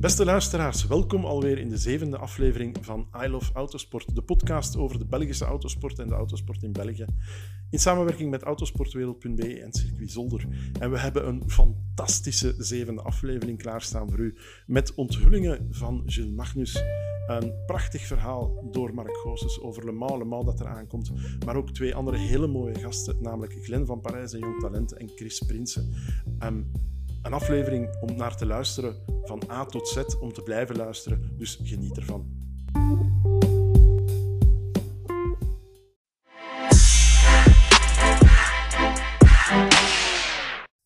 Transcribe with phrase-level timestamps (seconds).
[0.00, 4.98] Beste luisteraars, welkom alweer in de zevende aflevering van I Love Autosport, de podcast over
[4.98, 7.04] de Belgische autosport en de autosport in België.
[7.70, 10.46] In samenwerking met autosportwereld.be en Circuit Zolder.
[10.80, 14.34] En we hebben een fantastische zevende aflevering klaarstaan voor u.
[14.66, 16.82] Met onthullingen van Gilles Magnus.
[17.26, 21.12] Een prachtig verhaal door Mark Goossens over Le Mans, Le Mans dat eraan komt.
[21.44, 25.08] Maar ook twee andere hele mooie gasten, namelijk Glenn van Parijs en Jong Talent en
[25.08, 25.94] Chris Prinsen.
[26.42, 26.70] Um,
[27.22, 31.36] een aflevering om naar te luisteren van A tot Z, om te blijven luisteren.
[31.36, 32.36] Dus geniet ervan.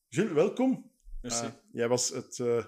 [0.08, 0.90] Gilles, welkom.
[1.22, 1.44] Merci.
[1.44, 2.64] Uh, jij was het uh,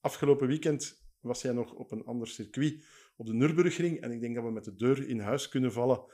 [0.00, 2.84] afgelopen weekend was jij nog op een ander circuit,
[3.16, 4.00] op de Nürburgring.
[4.00, 6.04] En ik denk dat we met de deur in huis kunnen vallen.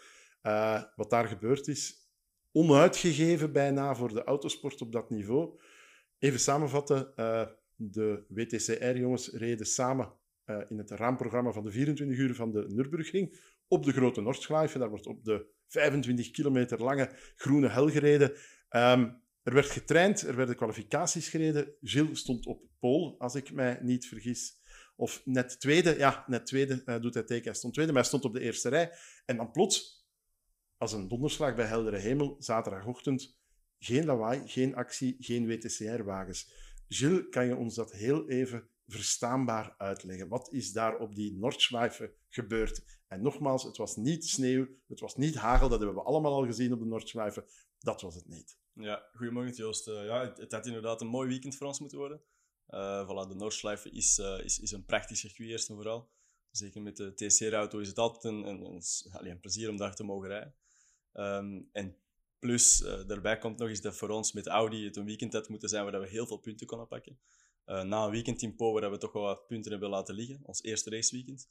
[0.43, 2.11] Uh, wat daar gebeurd is,
[2.53, 5.59] onuitgegeven bijna voor de autosport op dat niveau.
[6.25, 7.13] Even samenvatten.
[7.17, 7.47] Uh,
[7.77, 10.13] de WTCR-jongens reden samen
[10.47, 14.79] uh, in het raamprogramma van de 24 uur van de Nürburgring op de Grote Noordschleife.
[14.79, 18.31] Daar wordt op de 25 kilometer lange groene hel gereden.
[18.31, 21.75] Um, er werd getraind, er werden kwalificaties gereden.
[21.81, 24.61] Gilles stond op pole, als ik mij niet vergis.
[24.97, 27.45] Of net tweede, ja, net tweede uh, doet hij teken.
[27.45, 28.93] Hij stond tweede, maar hij stond op de eerste rij.
[29.25, 30.07] En dan plots,
[30.77, 33.43] als een donderslag bij heldere hemel, zaterdagochtend,
[33.85, 36.53] geen lawaai, geen actie, geen WTCR-wagens.
[36.89, 40.29] Gilles, kan je ons dat heel even verstaanbaar uitleggen?
[40.29, 42.85] Wat is daar op die Noordschleife gebeurd?
[43.09, 46.47] En nogmaals, het was niet sneeuw, het was niet hagel, dat hebben we allemaal al
[46.47, 47.45] gezien op de Noordschleife.
[47.79, 48.59] Dat was het niet.
[48.73, 49.89] Ja, goedemorgen Joost.
[49.89, 52.23] Uh, ja, het, had inderdaad een mooi weekend voor ons moeten worden.
[52.69, 56.11] Uh, voilà, de Noordschleife is, uh, is, is een prachtig circuit, eerst en vooral.
[56.51, 60.05] Zeker met de TCR-auto is het altijd een, een, een, een, plezier om daar te
[60.05, 60.55] mogen rijden.
[61.13, 61.97] Um, en
[62.39, 65.49] Plus, uh, daarbij komt nog eens dat voor ons met Audi het een weekend had
[65.49, 67.19] moeten zijn waar we heel veel punten konden pakken.
[67.67, 70.41] Uh, na een weekend in Po waar we toch wel wat punten hebben laten liggen,
[70.43, 71.49] ons eerste raceweekend.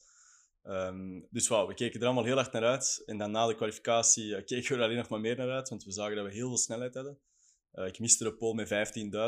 [0.64, 3.04] Um, dus wow, we keken er allemaal heel erg naar uit.
[3.06, 5.70] En dan na de kwalificatie uh, keken we er alleen nog maar meer naar uit,
[5.70, 7.20] want we zagen dat we heel veel snelheid hadden.
[7.72, 8.68] ik miste de pole met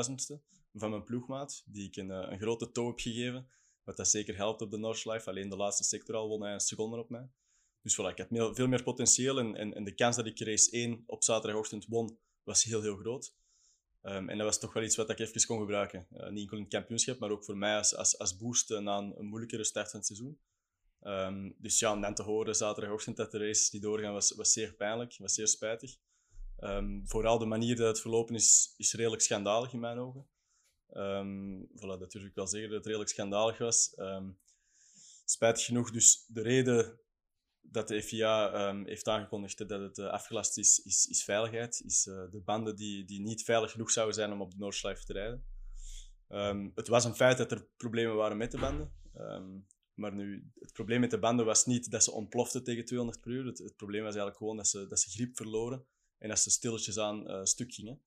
[0.09, 0.41] 15.000ste
[0.73, 3.47] van mijn ploegmaat, die ik een, een grote toe heb gegeven.
[3.83, 5.29] Wat dat zeker helpt op de Noordschleife.
[5.29, 7.29] Alleen de laatste sector al won hij een seconde op mij.
[7.85, 10.71] Dus voilà, ik had veel meer potentieel en, en, en, de kans dat ik race
[10.71, 13.33] 1 op zaterdagochtend won, was heel, heel groot.
[14.03, 16.07] Um, en dat was toch wel iets wat ik even kon gebruiken.
[16.13, 18.97] Uh, niet enkel in het kampioenschap, maar ook voor mij als, als, als boost na
[18.97, 20.39] een, moeilijkere start van het seizoen.
[21.01, 24.51] Um, dus ja, om dan te horen zaterdagochtend dat de race die doorgaan was, was
[24.51, 25.95] zeer pijnlijk, was zeer spijtig.
[26.59, 30.27] Um, vooral de manier dat het verlopen is, is redelijk schandalig in mijn ogen.
[31.75, 33.95] Voilà, dat durf ik wel zeggen dat het redelijk schandalig was.
[35.25, 36.99] spijtig genoeg, dus de reden
[37.71, 41.81] dat de FIA um, heeft aangekondigd dat het uh, afgelast is, is, veiligheid.
[41.85, 45.05] Is uh, de banden die, die niet veilig genoeg zouden zijn om op de Noordschleife
[45.05, 45.45] te rijden.
[46.29, 48.91] Um, het was een feit dat er problemen waren met de banden.
[49.17, 53.21] Um, maar nu, het probleem met de banden was niet dat ze ontploften tegen 200
[53.21, 53.45] per uur.
[53.45, 55.85] Het, probleem was eigenlijk gewoon dat ze, dat ze grip verloren
[56.17, 58.01] en dat ze stilletjes aan uh, stuk gingen.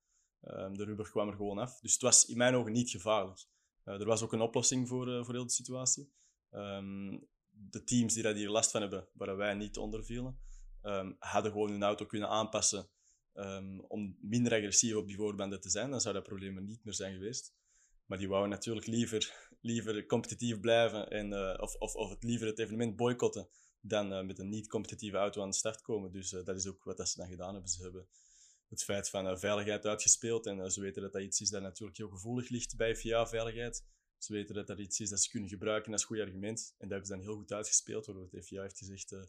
[0.72, 1.80] de rubber kwam er gewoon af.
[1.80, 3.46] Dus het was in mijn ogen niet gevaarlijk.
[3.84, 6.12] er was ook een oplossing voor, voor heel de situatie
[7.70, 10.38] de teams die daar hier last van hebben, waar wij niet onder vielen,
[10.82, 12.88] um, hadden gewoon hun auto kunnen aanpassen
[13.34, 15.90] um, om minder agressief op die voorbanden te zijn.
[15.90, 17.54] Dan zou dat probleem er niet meer zijn geweest.
[18.06, 22.46] Maar die wouden natuurlijk liever, liever competitief blijven en, uh, of, of, of het liever
[22.46, 23.48] het evenement boycotten
[23.80, 26.12] dan uh, met een niet-competitieve auto aan de start komen.
[26.12, 27.70] Dus uh, dat is ook wat dat ze dan gedaan hebben.
[27.70, 28.08] Ze hebben
[28.68, 32.08] het feit van veiligheid uitgespeeld en ze weten dat dat iets is dat natuurlijk heel
[32.08, 33.84] gevoelig ligt bij FIA-veiligheid.
[34.18, 36.74] Ze weten dat dat iets is dat ze kunnen gebruiken als goed argument.
[36.78, 39.12] En dat hebben ze dan heel goed uitgespeeld, waardoor de FIA heeft gezegd...
[39.12, 39.22] Uh,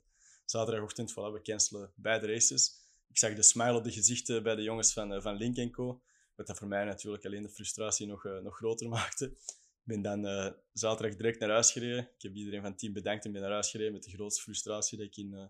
[0.46, 2.76] zaterdagochtend, voilà, we cancelen beide races.
[3.10, 6.02] Ik zag de smile op de gezichten bij de jongens van, uh, van Link Co.
[6.36, 9.26] Wat dat voor mij natuurlijk alleen de frustratie nog, uh, nog groter maakte.
[9.26, 12.10] Ik ben dan zaterdag direct naar huis gereden.
[12.16, 14.42] Ik heb iedereen van het team bedankt en ben naar huis gereden met de grootste
[14.42, 15.32] frustratie dat ik in...
[15.32, 15.46] Uh,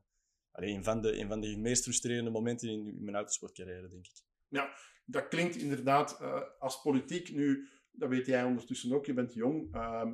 [0.52, 4.06] allee, een, van de, een van de meest frustrerende momenten in, in mijn autosportcarrière, denk
[4.06, 4.22] ik.
[4.48, 4.74] Ja,
[5.06, 6.20] dat klinkt inderdaad
[6.60, 10.12] als politiek nu dat weet jij ondertussen ook, je bent jong, uh,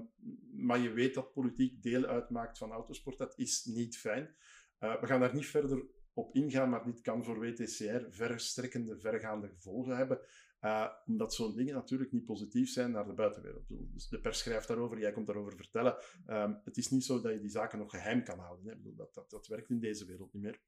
[0.51, 3.17] maar je weet dat politiek deel uitmaakt van autosport.
[3.17, 4.35] Dat is niet fijn.
[4.79, 9.47] Uh, we gaan daar niet verder op ingaan, maar dit kan voor WTCR verstrekkende, vergaande
[9.47, 10.19] gevolgen hebben.
[10.61, 13.65] Uh, omdat zo'n dingen natuurlijk niet positief zijn naar de buitenwereld.
[13.67, 15.97] Dus de pers schrijft daarover, jij komt daarover vertellen.
[16.27, 18.67] Uh, het is niet zo dat je die zaken nog geheim kan houden.
[18.67, 18.75] Hè.
[18.75, 20.61] Bedoel, dat, dat, dat werkt in deze wereld niet meer.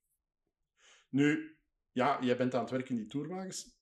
[1.10, 1.58] Nu,
[1.92, 3.80] ja, jij bent aan het werken in die tourwagens.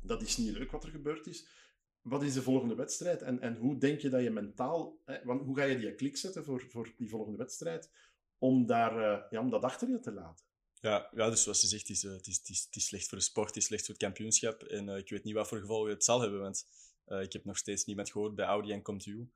[0.00, 1.61] Dat is niet leuk wat er gebeurd is
[2.02, 3.22] wat is de volgende wedstrijd?
[3.22, 6.16] En, en hoe denk je dat je mentaal, hè, want hoe ga je die klik
[6.16, 7.90] zetten voor, voor die volgende wedstrijd,
[8.38, 10.46] om, daar, uh, ja, om dat achter je te laten?
[10.80, 13.08] Ja, ja dus zoals je zegt, het is, uh, het, is, het, is, is slecht
[13.08, 14.62] voor de sport, het is slecht voor het kampioenschap.
[14.62, 16.66] En uh, ik weet niet wat voor gevolgen het zal hebben, want
[17.06, 19.30] ik heb nog steeds niemand gehoord bij Audi en ComTU.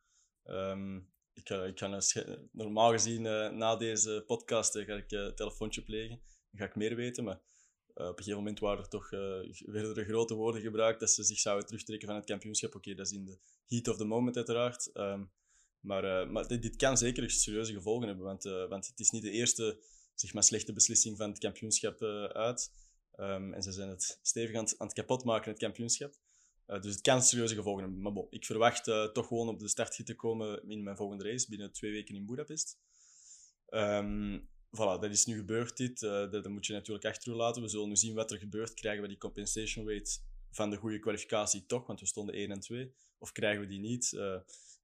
[0.45, 2.01] Um, ik ga, ik ga
[2.53, 3.23] normaal gezien
[3.59, 6.21] na deze podcast ga ik een telefoontje plegen.
[6.51, 7.41] Dan ga ik meer weten, maar
[7.97, 11.39] op een gegeven moment waren er toch, werden er grote woorden gebruikt dat ze zich
[11.39, 12.75] zouden terugtrekken van het kampioenschap.
[12.75, 14.93] Oké, dat is in de heat of the moment uiteraard.
[14.93, 15.25] Ehm,
[15.81, 19.31] maar, maar dit, dit, kan zeker serieuze gevolgen hebben, want, want het is niet de
[19.31, 19.79] eerste
[20.15, 22.03] zeg maar, slechte beslissing van het kampioenschap
[22.33, 22.73] uit.
[23.17, 26.15] Um, en ze zijn het stevig aan het, aan het kapotmaken, het kampioenschap.
[26.67, 28.01] Dus het kan serieuze gevolgen hebben.
[28.01, 31.73] Maar ik verwacht toch gewoon op de start te komen in mijn volgende race, binnen
[31.73, 32.79] twee weken in Budapest.
[33.71, 36.03] Um, voilà, dat is nu gebeurd dit.
[36.03, 37.63] Uh, dat, dat, moet je natuurlijk achter laten.
[37.63, 38.75] We zullen nu zien wat er gebeurt.
[38.75, 42.61] Krijgen we die compensation weight van de goede kwalificatie toch, want we stonden 1 en
[42.61, 42.93] 2.
[43.19, 44.13] Of krijgen we die niet?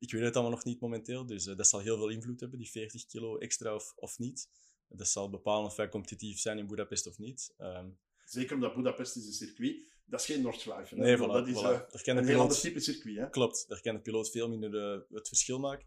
[0.03, 2.71] ik weet het allemaal nog niet momenteel, dus dat zal heel veel invloed hebben, die
[2.71, 4.49] 40 kilo extra of, of niet.
[4.89, 7.55] Dat zal bepalen of wij competitief zijn in Budapest of niet.
[7.59, 9.77] Um, Zeker omdat Budapest is een circuit.
[10.05, 10.97] Dat is geen Noordschleife.
[10.97, 12.07] Nee, voilà, dat is voilà.
[12.07, 13.17] Uh, een heel ander type circuit.
[13.17, 13.31] Hè?
[13.31, 15.87] Klopt, daar kan de piloot veel minder het verschil maken.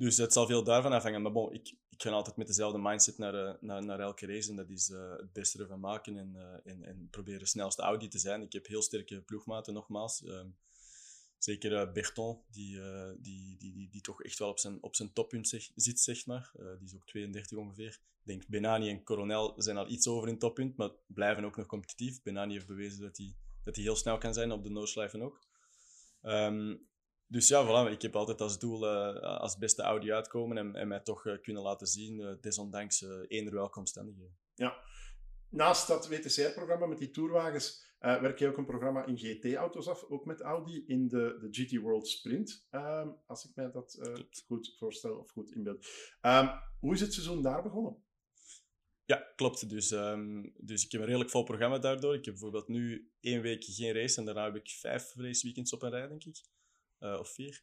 [0.00, 1.22] Dus het zal veel daarvan afhangen.
[1.22, 4.50] Maar bon, ik, ik ga altijd met dezelfde mindset naar, uh, naar, naar elke race.
[4.50, 8.42] En dat is het beste ervan maken en, en, en proberen snelste Audi te zijn.
[8.42, 10.24] Ik heb heel sterke ploegmaten, nogmaals.
[10.24, 10.48] Ehm,
[11.42, 14.96] Zeker uh, Berton, die, uh, die, die, die, die toch echt wel op zijn, op
[14.96, 16.52] zijn toppunt zit, zeg maar.
[16.60, 17.88] Uh, die is ook 32 ongeveer.
[17.88, 21.66] Ik denk Benani en Coronel zijn al iets over in toppunt, maar blijven ook nog
[21.66, 22.22] competitief.
[22.22, 25.40] Benani heeft bewezen dat hij, dat hij heel snel kan zijn op de nooslijven ook.
[26.22, 26.88] Um,
[27.30, 28.88] dus ja, voilà, ik heb altijd als doel
[29.22, 34.36] als beste Audi uitkomen en, en mij toch kunnen laten zien, desondanks eender welke omstandigheden.
[34.54, 34.76] Ja,
[35.48, 40.24] naast dat WTCR-programma met die tourwagens werk je ook een programma in GT-auto's af, ook
[40.24, 42.66] met Audi, in de, de GT World Sprint.
[42.70, 43.98] Um, als ik mij dat
[44.46, 45.86] goed voorstel of goed inbeeld.
[46.22, 46.50] Um,
[46.80, 47.96] hoe is het seizoen daar begonnen?
[49.04, 49.68] Ja, klopt.
[49.68, 52.14] Dus, um, dus ik heb een redelijk vol programma daardoor.
[52.14, 55.82] Ik heb bijvoorbeeld nu één week geen race en daarna heb ik vijf raceweekends op
[55.82, 56.40] een rij, denk ik.
[57.00, 57.62] Uh, of vier.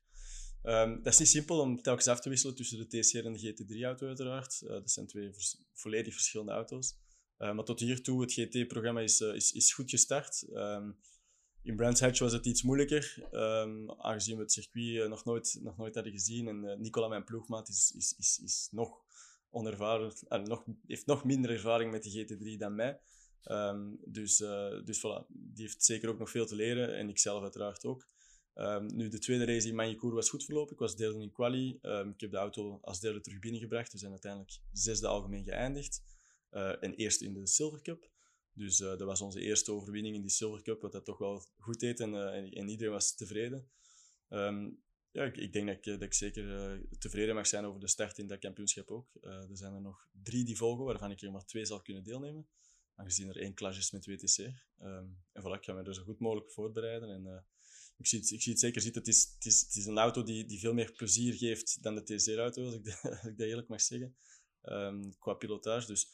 [0.63, 3.39] Um, dat is niet simpel om telkens af te wisselen tussen de TCR en de
[3.39, 4.62] GT3-auto, uiteraard.
[4.63, 5.31] Uh, dat zijn twee
[5.74, 6.98] volledig verschillende auto's.
[7.39, 10.48] Uh, maar tot hiertoe, het GT-programma is, is, is goed gestart.
[10.54, 10.98] Um,
[11.62, 15.78] in Brands Hatch was het iets moeilijker, um, aangezien we het circuit nog, nooit, nog
[15.78, 16.48] nooit hadden gezien.
[16.48, 19.01] En Nicola, mijn ploegmaat, is, is, is, is nog
[19.50, 20.13] onervaren,
[20.44, 23.00] nog, heeft nog minder ervaring met de GT3 dan mij.
[24.06, 24.38] Dus,
[24.84, 28.07] dus voilà, die heeft zeker ook nog veel te leren en ik zelf uiteraard ook.
[28.59, 30.74] Um, nu, de tweede race in Magny-Cours was goed verlopen.
[30.74, 31.80] Ik was derde in quali.
[31.81, 33.92] Um, ik heb de auto als derde terug binnengebracht.
[33.92, 36.01] We zijn uiteindelijk zesde algemeen geëindigd.
[36.51, 38.09] Uh, en eerst in de Silver Cup.
[38.54, 41.45] Dus uh, dat was onze eerste overwinning in die Silver Cup, wat dat toch wel
[41.57, 43.69] goed deed en, uh, en, iedereen was tevreden.
[44.30, 44.81] Um,
[45.12, 48.18] ja, ik, ik, denk dat ik, dat ik zeker tevreden mag zijn over de start
[48.18, 49.07] in dat kampioenschap ook.
[49.21, 52.48] er zijn er nog drie die volgen, waarvan ik er maar twee zal kunnen deelnemen.
[52.95, 54.38] Aangezien er één clash is met WTC.
[54.38, 57.10] Um, ehm, en voilà, ik ga me er zo goed mogelijk voorbereiden.
[57.10, 57.45] En,
[57.98, 59.02] ik, zie het, ik zie het zeker zitten.
[59.02, 61.96] Het is, het is, het is een auto die, die veel meer plezier geeft dan
[61.96, 64.16] de TCR-auto, als ik, als ik dat eerlijk mag zeggen.
[64.64, 65.88] Um, qua pilotage.
[65.88, 66.08] Dus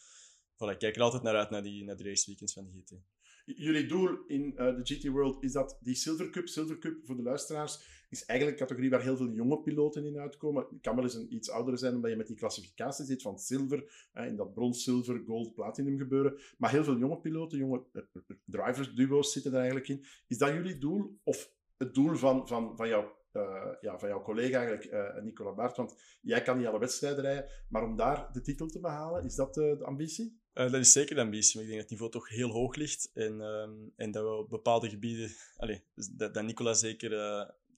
[0.56, 3.02] voilà, ik kijk er altijd naar uit, naar die, naar de raceweekends van de GT.
[3.46, 7.16] Jullie doel in uh, de GT World is dat die Silver Cup, Silver Cup voor
[7.16, 10.68] de luisteraars, is eigenlijk een categorie waar heel veel jonge piloten in uitkomen.
[10.70, 13.40] Het kan wel eens een iets oudere zijn, omdat je met die klassificatie zit van
[13.40, 16.40] zilver, in dat brons, zilver, gold, platinum gebeuren.
[16.58, 18.04] Maar heel veel jonge piloten, jonge uh,
[18.46, 20.06] drivers, duo's zitten er eigenlijk in.
[20.28, 21.20] Is dat jullie doel?
[21.24, 21.52] Of
[21.84, 25.78] het doel van, van, van jouw uh, ja, van jouw collega eigenlijk, uh, Nicola Baert.
[25.78, 29.36] Want jij kan niet alle wedstrijden rijden, maar om daar de titel te behalen, is
[29.36, 30.42] dat de ambitie?
[30.54, 33.12] dat is zeker de ambitie, maar ik denk dat het niveau toch heel hoog ligt.
[33.13, 37.10] En, um, en dat we op bepaalde gebieden, allez, dat, dat Nicola zeker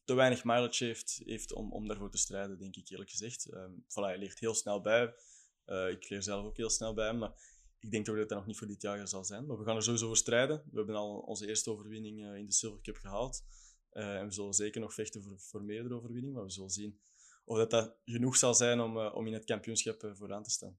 [0.06, 3.54] te weinig mileage heeft, heeft om, om daarvoor te strijden, denk ik eerlijk gezegd.
[3.54, 5.14] Um, voilà, hij leert heel snel bij.
[5.92, 7.32] ik leer zelf ook heel snel bij maar
[7.80, 9.46] ik denk toch dat dat nog niet voor dit jaar zal zijn.
[9.46, 10.64] Maar we gaan er sowieso voor strijden.
[10.72, 13.44] We hebben al onze eerste overwinning in de Silver Cup gehaald.
[13.96, 17.00] Uh, en we zullen zeker nog vechten voor, voor meerdere overwinningen, maar we zullen zien
[17.46, 20.50] of dat, dat genoeg zal zijn om, uh, om in het kampioenschap uh, vooraan te
[20.50, 20.78] staan.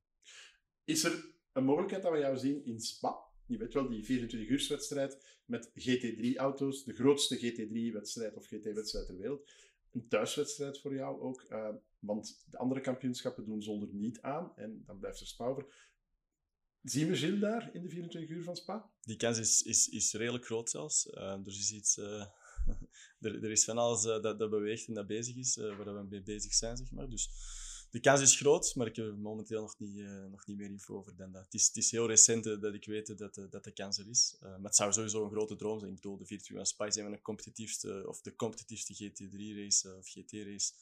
[0.85, 3.25] Is er een mogelijkheid dat we jou zien in Spa?
[3.47, 9.51] Je weet wel, die 24-uurswedstrijd met GT3-auto's, de grootste GT3-wedstrijd of GT-wedstrijd ter wereld.
[9.93, 11.47] Een thuiswedstrijd voor jou ook,
[11.99, 15.95] want de andere kampioenschappen doen zonder niet aan en dan blijft er Spa over.
[16.83, 18.91] Zien we Gilles daar in de 24 uur van Spa?
[19.01, 21.07] Die kans is, is, is redelijk groot zelfs.
[21.13, 21.99] er is iets
[23.21, 26.07] er, is van alles uh, dat, dat beweegt en dat bezig is, uh, waar we
[26.09, 27.09] mee bezig zijn, zeg maar.
[27.09, 27.31] Dus
[27.91, 30.97] de kans is groot, maar ik heb momenteel nog niet, uh, nog niet meer info
[30.97, 31.45] over dan dat.
[31.45, 34.37] Het is, het is heel recent dat ik weet dat, dat de kans er is.
[34.41, 35.91] maar het zou sowieso een grote droom zijn.
[35.91, 40.73] Ik bedoel, de Virtua Spy zijn een competitiefste, of de competitiefste GT3-race of GT-race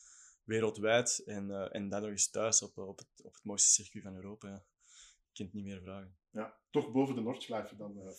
[0.45, 1.23] wereldwijd.
[1.27, 4.49] En, en dan nog eens thuis op, op, het, op het mooiste circuit van Europa.
[4.49, 4.65] Ja.
[5.35, 6.17] Je kunt niet meer vragen.
[6.31, 8.11] Ja, toch boven de Noordschleife dan, uh,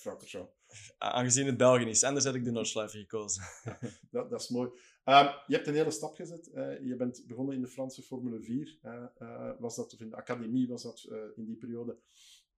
[0.98, 2.04] aangezien het België is.
[2.04, 3.44] Anders heb ik de Noordschleife gekozen.
[4.12, 4.70] dat, dat, is mooi.
[5.04, 6.50] Ehm, je hebt een hele stap gezet.
[6.54, 8.80] Uh, je bent begonnen in de Franse Formule 4.
[8.84, 11.98] Uh, was dat, of in de academie was dat in die periode.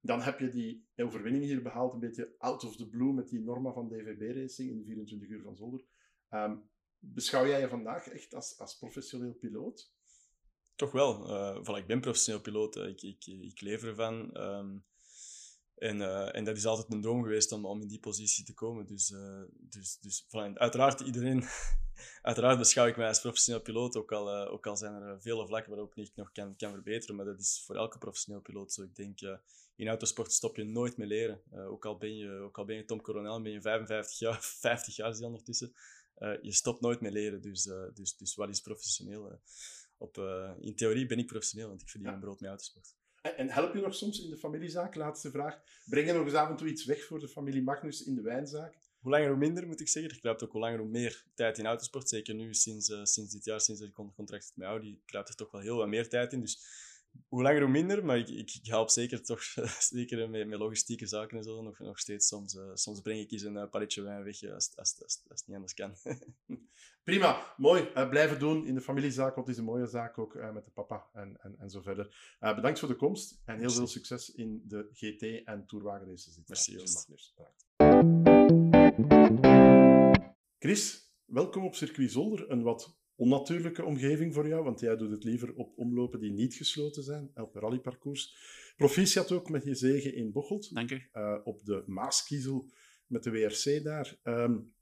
[0.01, 3.41] Dan heb je die overwinning hier behaald, een beetje out of the blue, met die
[3.41, 5.85] norma van DVB Racing in de 24 uur van Zolder.
[6.31, 6.69] Um,
[6.99, 9.91] beschouw jij je vandaag echt als, als professioneel piloot?
[10.75, 11.29] Toch wel.
[11.29, 12.75] Uh, voilà, ik ben professioneel piloot.
[12.75, 14.37] Ik, ik, ik lever ervan.
[14.37, 14.85] Um,
[15.77, 18.53] en, uh, en dat is altijd een droom geweest om, om in die positie te
[18.53, 18.85] komen.
[18.85, 21.43] Dus, uh, dus, dus voilà, uiteraard, iedereen,
[22.21, 23.95] uiteraard beschouw ik mij als professioneel piloot.
[23.95, 27.15] Ook al, uh, ook al zijn er vele vlakken waarop ik nog kan, kan verbeteren.
[27.15, 28.83] Maar dat is voor elke professioneel piloot zo.
[28.83, 29.19] Ik denk,
[29.75, 31.41] in autosport stop je nooit meer leren.
[31.51, 34.95] ook, al ben je, ook al ben je Tom Coronel, ben je 55 jaar, 50
[34.95, 35.73] jaar is ondertussen.
[36.41, 37.41] je stopt nooit meer leren.
[37.41, 39.39] Dus, dus, dus wat is professioneel?
[39.97, 40.17] op,
[40.59, 42.96] in theorie ben ik professioneel, want ik verdien een brood met autosport.
[43.35, 44.95] En help je nog soms in de familiezaak?
[44.95, 45.59] Laatste vraag.
[45.85, 48.21] Breng je nog eens af en toe iets weg voor de familie Magnus in de
[48.21, 48.77] wijnzaak?
[48.99, 50.13] Hoe langer hoe minder, moet ik zeggen.
[50.13, 52.09] Ik kruipt ook hoe langer hoe meer tijd in autosport.
[52.09, 55.51] Zeker nu, sinds, uh, sinds dit jaar, sinds ik contract met Audi, kruipt er toch
[55.51, 56.41] wel heel wat meer tijd in.
[56.41, 56.59] Dus
[57.27, 59.41] hoe langer hoe minder, maar ik, ik, help zeker toch
[59.93, 62.27] zeker met, met logistieke zaken en zo nog, nog steeds.
[62.27, 65.39] Soms, uh, soms breng ik eens een uh, paletje wijn weg als, als, als, als
[65.39, 65.93] het niet anders kan.
[67.03, 68.07] Prima, mooi.
[68.09, 71.09] Blijven doen in de familiezaak, want het is een mooie zaak ook met de papa
[71.13, 72.35] en, en, en zo verder.
[72.39, 76.39] bedankt voor de komst en heel veel succes in de GT en Tourwagen races.
[76.45, 77.07] Merci, Joost.
[80.59, 82.51] Chris, welkom op Circuit Zolder.
[82.51, 86.53] Een wat onnatuurlijke omgeving voor jou, want jij doet het liever op omlopen die niet
[86.53, 88.35] gesloten zijn, op rallyparcours.
[88.75, 90.73] Proficiat ook met je zegen in Bocholt.
[90.73, 91.09] Dank u.
[91.13, 92.69] Uh, op de Maaskiezel
[93.07, 94.19] met de WRC daar.
[94.23, 94.73] Um,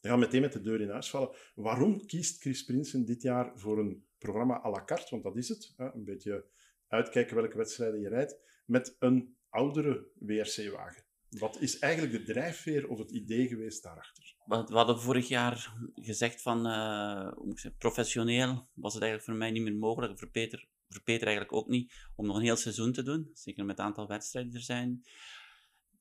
[0.00, 1.30] we gaan meteen met de deur in huis vallen.
[1.54, 5.48] Waarom kiest Chris Prinsen dit jaar voor een programma à la carte, want dat is
[5.48, 5.94] het, hè?
[5.94, 6.44] een beetje
[6.88, 11.07] uitkijken welke wedstrijden je rijdt, met een oudere WRC-wagen?
[11.30, 14.34] Wat is eigenlijk de drijfveer of het idee geweest daarachter?
[14.46, 17.32] We hadden vorig jaar gezegd van uh,
[17.78, 20.18] professioneel was het eigenlijk voor mij niet meer mogelijk.
[20.18, 23.30] Voor Peter, voor Peter eigenlijk ook niet, om nog een heel seizoen te doen.
[23.32, 25.02] Zeker met het aantal wedstrijden er zijn.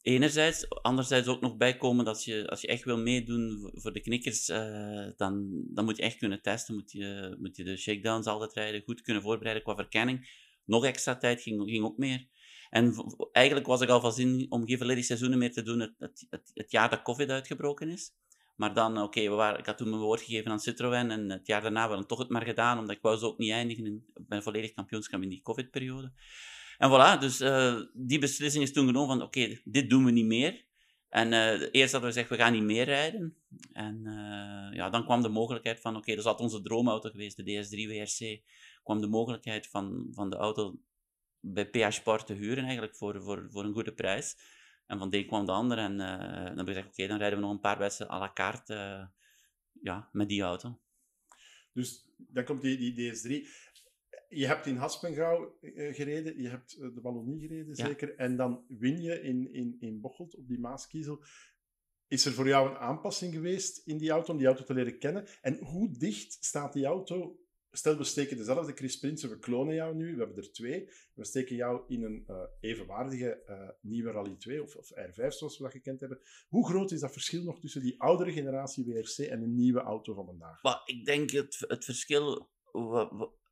[0.02, 4.50] Enerzijds, anderzijds ook nog bijkomen dat je, als je echt wil meedoen voor de knikkers,
[4.50, 6.76] uh, dan, dan moet je echt kunnen testen.
[6.76, 10.30] Moet je, moet je de shakedowns altijd rijden, goed kunnen voorbereiden qua verkenning.
[10.66, 12.28] Nog extra tijd ging, ging ook meer.
[12.70, 12.96] En
[13.32, 16.52] eigenlijk was ik al van zin om geen volledige seizoenen meer te doen het, het,
[16.54, 18.12] het, jaar dat COVID uitgebroken is.
[18.56, 21.62] Maar dan, oké, okay, ik had toen mijn woord gegeven aan Citroën en het jaar
[21.62, 24.06] daarna hebben we toch het maar gedaan, omdat ik wou ze ook niet eindigen in,
[24.28, 26.12] bij volledig kampioenschap in die COVID-periode.
[26.78, 30.26] En voilà, dus uh, die beslissing is toen genomen van, oké, dit doen we niet
[30.26, 30.66] meer.
[31.10, 33.36] En uh, eerst hadden we gezegd, we gaan niet meer rijden.
[33.72, 37.44] En uh, ja, dan kwam de mogelijkheid van, oké, dat is onze droomauto geweest, de
[37.44, 38.42] DS3 WRC.
[38.84, 40.80] kwam de mogelijkheid van, van de auto
[41.39, 44.38] bij PH Sport te huren eigenlijk voor, voor, voor een goede prijs.
[44.86, 47.17] En van de een kwam de ander en uh, dan heb ik gezegd, oké, dan
[47.17, 49.06] rijden we nog een paar wedstrijden à la carte uh,
[49.82, 50.79] ja, met die auto.
[51.74, 53.48] Dus dan komt die, die DS3.
[54.29, 59.01] Je hebt in Haspengouw uh, gereden, je hebt de Wallonie gereden zeker, en dan win
[59.01, 61.24] je in, in, in Bocholt op die Maaskiezel.
[62.08, 65.00] Is er voor jou een aanpassing geweest in die auto om die auto te leren
[65.00, 65.27] kennen?
[65.41, 67.39] En hoe dicht staat die auto
[67.72, 70.90] Stel, we steken dezelfde Chris Prinsen, we klonen jou nu, we hebben er twee.
[71.14, 75.58] We steken jou in een uh, evenwaardige uh, nieuwe Rally 2 of, of, R5, zoals
[75.58, 76.20] we dat gekend hebben.
[76.48, 80.14] Hoe groot is dat verschil nog tussen die oudere generatie WRC en een nieuwe auto
[80.14, 80.86] van vandaag?
[80.86, 82.50] Ik denk het, het verschil.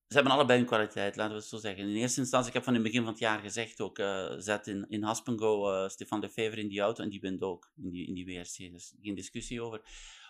[0.08, 1.88] ze hebben allebei hun kwaliteit, laten we het zo zeggen.
[1.88, 4.34] In eerste instantie, ik heb van in het begin van het jaar gezegd ook, uh,
[4.38, 7.90] zet in, in Haspengo Stefan de Fever in die auto en die wint ook in
[7.90, 8.72] die, in die WRC.
[8.72, 9.82] Dus geen discussie over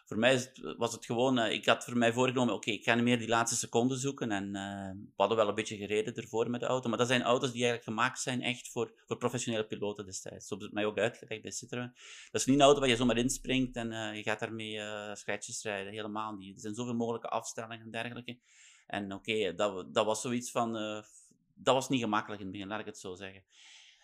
[0.05, 3.03] voor mij was het gewoon, uh, ik had voor mij voorgenomen, oké, ik ga niet
[3.03, 4.31] meer die laatste seconden zoeken.
[4.31, 6.89] En uh, we hadden wel een beetje gereden ervoor met de auto.
[6.89, 10.47] Maar dat zijn auto's die eigenlijk gemaakt zijn echt voor, voor professionele piloten destijds.
[10.47, 11.91] Zo ze het mij ook uitgelegd bij Citroën.
[12.31, 14.79] Dat is niet een auto waar je zomaar inspringt en uh, je gaat daarmee
[15.15, 15.93] scratches rijden.
[15.93, 16.55] Helemaal niet.
[16.55, 18.39] Er zijn zoveel mogelijke afstellingen en dergelijke.
[18.87, 20.73] En oké, dat, dat was zoiets van,
[21.53, 23.43] dat was niet gemakkelijk in het begin, laat ik het zo zeggen.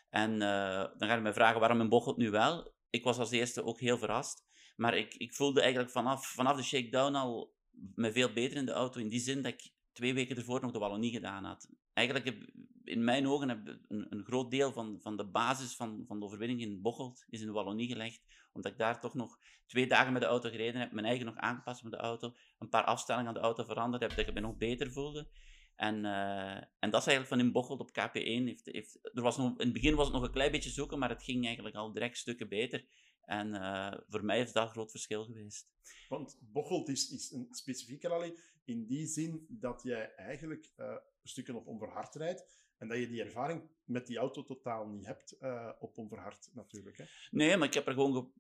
[0.10, 2.74] En dan ga je mij vragen, waarom in Bocholt nu wel?
[2.90, 4.44] Ik was als eerste ook heel verrast.
[4.82, 7.54] Maar ik, ik voelde eigenlijk vanaf, vanaf de shakedown al
[7.96, 9.00] me veel beter in de auto.
[9.00, 11.70] In die zin dat ik twee weken ervoor nog de Wallonie gedaan had.
[11.94, 12.50] Eigenlijk heb,
[12.84, 16.26] in mijn ogen heb een, een groot deel van, van de basis van, van de
[16.26, 18.22] overwinning in Bocholt is in de Wallonie gelegd.
[18.54, 20.92] Omdat ik daar toch nog twee dagen met de auto gereden heb.
[20.92, 22.34] Mijn eigen nog aangepast met de auto.
[22.60, 24.16] Een paar afstellingen aan de auto veranderd heb.
[24.16, 25.28] Dat ik me nog beter voelde.
[25.76, 28.44] En, uh, en dat is eigenlijk van in Bocholt op KP1.
[28.44, 31.00] Heeft, heeft, er was nog, in het begin was het nog een klein beetje zoeken,
[31.00, 32.86] maar het ging eigenlijk al direct stukken beter.
[33.26, 35.70] En uh, voor mij is dat een groot verschil geweest.
[36.10, 41.56] Want Bocholt is, is een specifieke rally in die zin dat jij eigenlijk uh, stukken
[41.56, 42.60] op onverhard rijdt.
[42.78, 46.98] En dat je die ervaring met die auto totaal niet hebt uh, op onverhard natuurlijk.
[46.98, 47.04] Hè?
[47.32, 48.34] Nee, maar ik heb er gewoon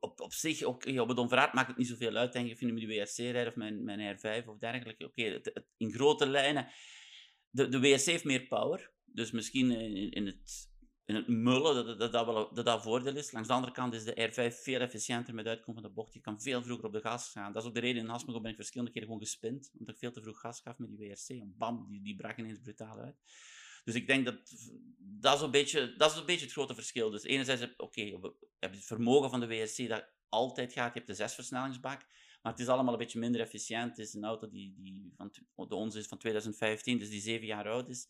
[0.00, 2.58] op, op zich, ook, op het onverhard maakt het niet zoveel uit, denk ik.
[2.58, 5.04] Vind ik de WRC rijden of mijn, mijn R5 of dergelijke.
[5.04, 5.40] Oké,
[5.76, 6.68] in grote lijnen.
[7.50, 8.92] De, de WRC heeft meer power.
[9.04, 10.72] Dus misschien in, in het
[11.06, 13.32] in het mullen, dat dat, dat, wel, dat dat voordeel is.
[13.32, 16.14] Langs de andere kant is de R5 veel efficiënter met uitkomen van de bocht.
[16.14, 17.52] Je kan veel vroeger op de gas gaan.
[17.52, 19.70] Dat is ook de reden in Hasmego ben ik verschillende keren gewoon gespind.
[19.78, 21.28] Omdat ik veel te vroeg gas gaf met die WRC.
[21.28, 23.16] En bam, die, die brak ineens brutaal uit.
[23.84, 24.36] Dus ik denk dat
[24.98, 27.10] dat is een beetje, dat is een beetje het grote verschil.
[27.10, 28.00] Dus enerzijds heb oké,
[28.58, 30.92] heb je het vermogen van de WRC dat altijd gaat.
[30.92, 32.06] Je hebt de zesversnellingsbak.
[32.42, 33.96] Maar het is allemaal een beetje minder efficiënt.
[33.96, 35.32] Het is een auto die, die van,
[35.68, 38.08] de onze is van 2015, dus die zeven jaar oud is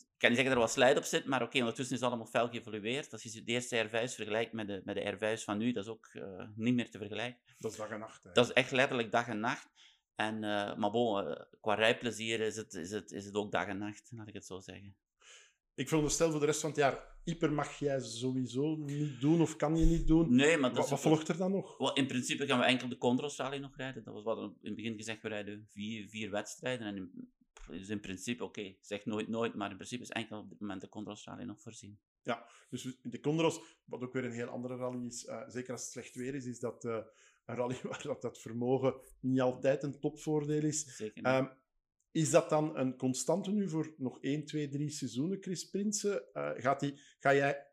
[0.00, 2.10] ik kan niet zeggen dat er wat slijt op zit, maar oké, ondertussen is het
[2.10, 3.12] allemaal fel geëvolueerd.
[3.12, 5.90] Als je de eerste R5 vergelijkt met de, met de R5's van nu, dat is
[5.90, 7.40] ook uh, niet meer te vergelijken.
[7.58, 8.24] Dat is dag en nacht.
[8.24, 8.32] Hè?
[8.32, 9.68] Dat is echt letterlijk dag en nacht.
[10.14, 13.66] En, uh, maar bon, uh, qua rijplezier is het, is, het, is het ook dag
[13.66, 14.96] en nacht, laat ik het zo zeggen.
[15.74, 19.56] Ik veronderstel voor de rest van het jaar, hyper mag jij sowieso niet doen of
[19.56, 20.34] kan je niet doen.
[20.34, 21.78] Nee, maar wat, wat volgt er dan nog?
[21.78, 24.04] Well, in principe gaan we enkel de Condros Rally nog rijden.
[24.04, 26.86] Dat was wat in het begin gezegd, we rijden vier, vier wedstrijden.
[26.86, 27.32] En in,
[27.66, 30.60] dus in principe, oké, okay, zeg nooit nooit, maar in principe is enkel op dit
[30.60, 31.98] moment de Condros Rally nog voorzien.
[32.22, 35.82] Ja, dus de Condros, wat ook weer een heel andere rally is, uh, zeker als
[35.82, 36.98] het slecht weer is, is dat uh,
[37.44, 40.96] een rally waar dat, dat vermogen niet altijd een topvoordeel is.
[40.96, 41.50] Zeker um,
[42.10, 46.24] is dat dan een constante nu voor nog 1, 2, 3 seizoenen, Chris Prinsen?
[46.32, 47.66] Uh, gaat die, ga jij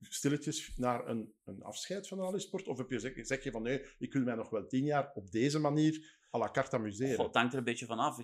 [0.00, 2.68] stilletjes naar een, een afscheid van de rallysport?
[2.68, 5.10] Of heb je, zeg, zeg je van nee, ik wil mij nog wel tien jaar
[5.14, 7.24] op deze manier à la carte amuseren?
[7.24, 8.16] Het hangt er een beetje van af.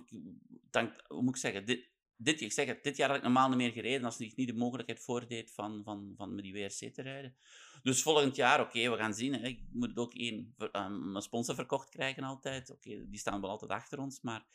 [1.07, 1.65] Hoe moet ik zeggen?
[1.65, 4.35] Dit, dit, ik zeg het, dit jaar had ik normaal niet meer gereden als ik
[4.35, 7.35] niet de mogelijkheid voordeed van, van, van met die WRC te rijden.
[7.83, 9.33] Dus volgend jaar, oké, we gaan zien.
[9.33, 9.47] Hè.
[9.47, 12.71] Ik moet het ook één, um, sponsor verkocht krijgen altijd.
[12.71, 14.21] Oké, die staan wel altijd achter ons.
[14.21, 14.45] Maar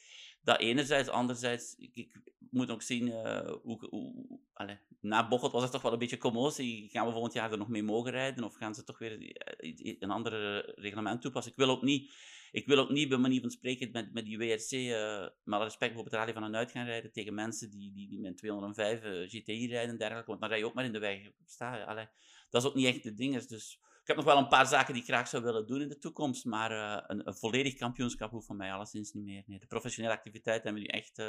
[0.42, 3.87] dat enerzijds, anderzijds, ik, ik moet ook zien uh, hoe...
[3.90, 6.88] hoe allez, na Bocholt was er toch wel een beetje commotie.
[6.88, 8.45] Gaan we volgend jaar er nog mee mogen rijden?
[8.45, 11.52] Of gaan ze toch weer eh, een ander reglement toepassen?
[11.52, 12.12] Ik wil ook niet
[12.50, 15.62] ik wil ook niet bij manier van spreken met, met die WRC, uh, eh, maar
[15.62, 18.37] respect voor het rally van een uit gaan rijden tegen mensen die, die, die met
[18.37, 21.31] 205 uh, GTI rijden en dergelijke, want dan rij je ook maar in de weg.
[21.46, 22.09] Sta, allee,
[22.51, 23.42] dat is ook niet echt de ding.
[23.46, 25.88] Dus ik heb nog wel een paar zaken die ik graag zou willen doen in
[25.88, 29.42] de toekomst, maar uh, een, volledig kampioenschap hoeft van mij alleszins niet meer.
[29.46, 31.22] Nee, de professionele activiteiten hebben nu echt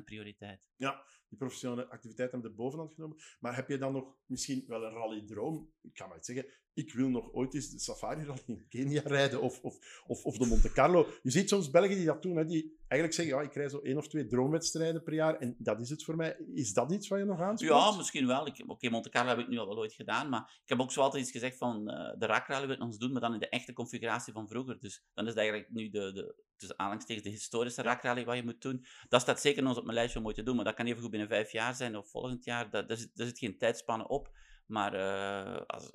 [0.00, 0.68] 100% prioriteit.
[0.76, 3.16] Ja, die professionele activiteiten hebben de bovenhand genomen.
[3.40, 5.72] Maar heb je dan nog misschien wel een rally-droom?
[5.82, 9.02] Ik kan maar iets zeggen ik wil nog ooit eens de safari rally in Kenia
[9.16, 11.06] rijden of, of, of, of, de Monte Carlo.
[11.22, 13.78] Je ziet soms Belgen die dat doen, hè, die eigenlijk zeggen, ja, ik rij zo
[13.78, 16.36] één of twee droomwedstrijden per jaar en dat is het voor mij.
[16.54, 17.74] Is dat iets wat je nog aanspreekt?
[17.74, 18.48] Ja, misschien wel.
[18.66, 21.00] Oké, Monte Carlo heb ik nu al wel ooit gedaan, maar ik heb ook zo
[21.00, 23.40] altijd iets gezegd van uh, de rally wil ik nog eens doen, maar dan in
[23.40, 24.80] de echte configuratie van vroeger.
[24.80, 28.44] Dus dan is het eigenlijk nu de, de dus tegen de historische rakrally wat je
[28.44, 28.84] moet doen.
[29.08, 31.00] Dat staat zeker nog op mijn lijstje om ooit te doen, maar dat kan even
[31.00, 32.70] goed binnen vijf jaar zijn of volgend jaar.
[32.70, 34.32] Dat, daar, zit, zit geen tijdspannen op.
[34.66, 35.90] Maar uh, als,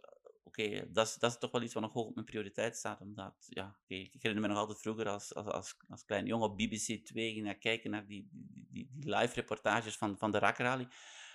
[0.59, 3.01] oké, dat, is, dat toch wel iets wat nog hoog op mijn prioriteit staat.
[3.01, 6.57] Omdat, ja, ik herinner me nog altijd vroeger als, als, als, als klein jongen op
[6.57, 10.39] BBC 2 ging naar kijken naar die, die, die, die live reportages van, van de
[10.39, 10.87] rakrally.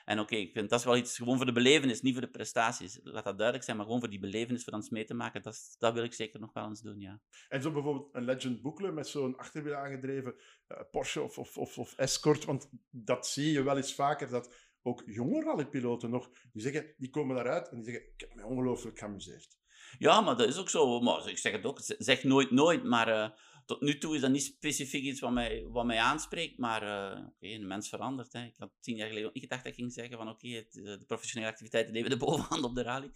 [0.04, 2.30] En oké, ik vind dat is wel iets gewoon voor de belevenis, niet voor de
[2.30, 3.00] prestaties.
[3.02, 5.76] Laat dat duidelijk zijn, maar gewoon voor die belevenis, voor ons mee te maken, dat,
[5.78, 7.20] dat wil ik zeker nog wel eens doen, ja.
[7.48, 10.34] En zo bijvoorbeeld een Legend Boekle met zo'n achterwiel aangedreven
[10.68, 14.54] uh, Porsche of, of, of, of Escort, want dat zie je wel eens vaker, dat
[14.86, 18.44] ook jonge rallypiloten nog, die zeggen, die komen daaruit en die zeggen, ik heb me
[18.44, 19.58] ongelooflijk geamuseerd.
[19.98, 21.00] Ja, maar dat is ook zo.
[21.00, 23.28] Maar ik zeg het ook, zeg nooit nooit, maar uh,
[23.66, 27.18] tot nu toe is dat niet specifiek iets wat mij, wat mij aanspreekt, maar uh,
[27.18, 28.32] oké, okay, een mens verandert.
[28.32, 28.44] Hè.
[28.44, 31.04] Ik had tien jaar geleden niet gedacht dat ik ging zeggen van oké, okay, de
[31.06, 33.10] professionele activiteiten nemen de bovenhand op de rally.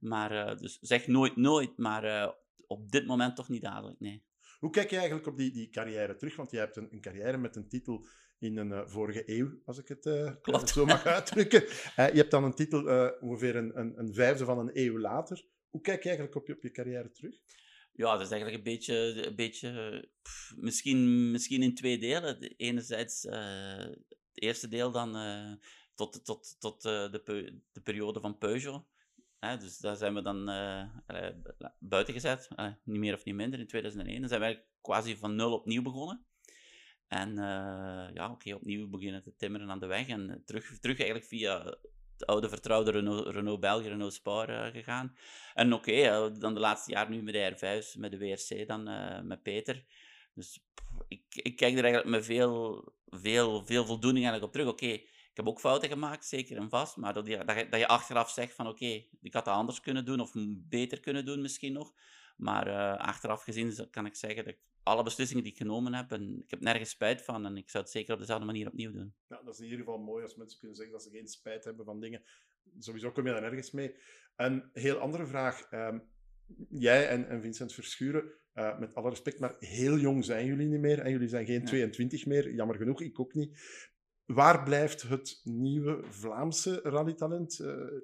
[0.00, 2.34] Maar uh, dus zeg nooit nooit, maar
[2.66, 4.24] op dit moment toch niet dadelijk, nee.
[4.58, 6.36] Hoe kijk je eigenlijk op die, die carrière terug?
[6.36, 8.06] Want je hebt een, een carrière met een titel
[8.44, 11.62] in een uh, vorige eeuw, als ik het uh, zo mag uitdrukken.
[11.62, 15.44] Uh, je hebt dan een titel ongeveer een, een, een, vijfde van een eeuw later.
[15.70, 17.34] Hoe kijk je eigenlijk op je, op je carrière terug?
[17.92, 18.94] Ja, dat is eigenlijk een beetje,
[19.26, 22.54] een beetje pff, misschien, misschien in twee delen.
[22.56, 23.98] Enerzijds het
[24.32, 25.12] eerste deel dan
[25.94, 27.22] tot, tot, tot de,
[27.72, 28.84] de periode van Peugeot.
[29.40, 30.44] dus daar zijn we dan
[31.78, 32.48] buiten gezet,
[32.84, 34.20] niet meer of niet minder, in 2001.
[34.20, 36.24] Dan zijn we quasi van nul opnieuw begonnen.
[37.08, 40.08] En uh, ja, oké, opnieuw beginnen te timmeren aan de weg.
[40.08, 41.64] En eh, terug, terug eigenlijk via
[42.12, 45.16] het oude vertrouwde Renault, Renault België, Renault Spar uh, gegaan.
[45.54, 48.82] En oké, dan de laatste jaar nu met de R5, met de WRC, dan
[49.26, 49.84] met Peter.
[50.34, 50.64] Dus
[51.08, 54.72] ik, ik kijk er eigenlijk met veel, veel, veel voldoening eigenlijk op terug.
[54.72, 54.86] Oké,
[55.34, 56.96] ik heb ook fouten gemaakt, zeker en vast.
[56.96, 60.04] Maar dat dat je, dat je achteraf zegt van oké, ik had dat anders kunnen
[60.04, 60.32] doen of
[60.68, 61.92] beter kunnen doen misschien nog.
[62.36, 66.12] Maar uh, achteraf gezien kan ik zeggen dat ik alle beslissingen die ik genomen heb,
[66.12, 68.92] en ik heb nergens spijt van en ik zou het zeker op dezelfde manier opnieuw
[68.92, 69.14] doen.
[69.28, 71.64] Ja, dat is in ieder geval mooi als mensen kunnen zeggen dat ze geen spijt
[71.64, 72.22] hebben van dingen.
[72.78, 73.94] Sowieso kom je daar nergens mee.
[74.36, 75.72] Een heel andere vraag.
[75.72, 76.02] Um,
[76.68, 80.80] jij en, en Vincent Verschuren, uh, met alle respect, maar heel jong zijn jullie niet
[80.80, 80.98] meer.
[80.98, 81.66] En jullie zijn geen ja.
[81.66, 83.58] 22 meer, jammer genoeg, ik ook niet.
[84.24, 87.58] Waar blijft het nieuwe Vlaamse rallytalent?
[87.58, 88.00] Uh,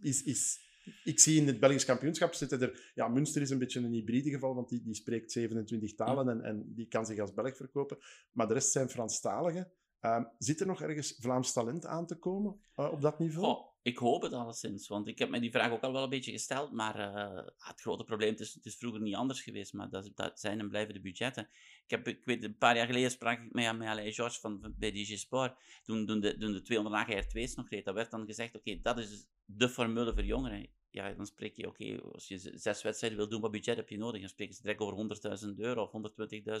[0.00, 0.60] is, is,
[1.04, 2.92] ik zie in het Belgisch kampioenschap zitten er...
[2.94, 6.42] Ja, Münster is een beetje een hybride geval, want die, die spreekt 27 talen en,
[6.42, 7.98] en die kan zich als Belg verkopen.
[8.32, 9.72] Maar de rest zijn Franstaligen.
[10.00, 13.71] Uh, zit er nog ergens Vlaams talent aan te komen uh, op dat niveau?
[13.82, 16.32] Ik hoop het alleszins, want ik heb me die vraag ook al wel een beetje
[16.32, 16.72] gesteld.
[16.72, 20.32] Maar uh, het grote probleem, het is, het is vroeger niet anders geweest, maar dat,
[20.34, 21.48] zijn en blijven de budgetten.
[21.84, 24.74] Ik, heb, ik weet, een paar jaar geleden sprak ik met, met Alain Georges van,
[24.78, 25.56] bij DG Sport.
[25.84, 28.98] Toen, toen, de, toen de 200 AGR2's nog reed, dat werd dan gezegd, oké, dat
[28.98, 30.68] is de formule voor jongeren.
[30.90, 33.98] Ja, dan spreek je, oké, als je zes wedstrijden wil doen, wat budget heb je
[33.98, 34.20] nodig?
[34.20, 36.12] Dan spreken ze direct over 100.000 euro of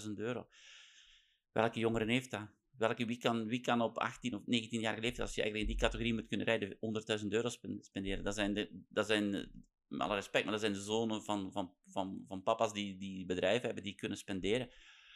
[0.06, 0.46] 120.000 euro.
[1.52, 2.48] Welke jongeren heeft dat?
[2.86, 5.76] Welke, wie, kan, wie kan op 18 of 19 jaar leeftijd, als je eigenlijk in
[5.76, 6.76] die categorie moet kunnen rijden,
[7.20, 7.48] 100.000 euro
[7.80, 8.24] spenderen?
[8.24, 9.30] Dat zijn, dat zijn,
[9.88, 13.24] met alle respect, maar dat zijn de zonen van, van, van, van papa's die, die
[13.24, 14.68] bedrijven hebben, die kunnen spenderen.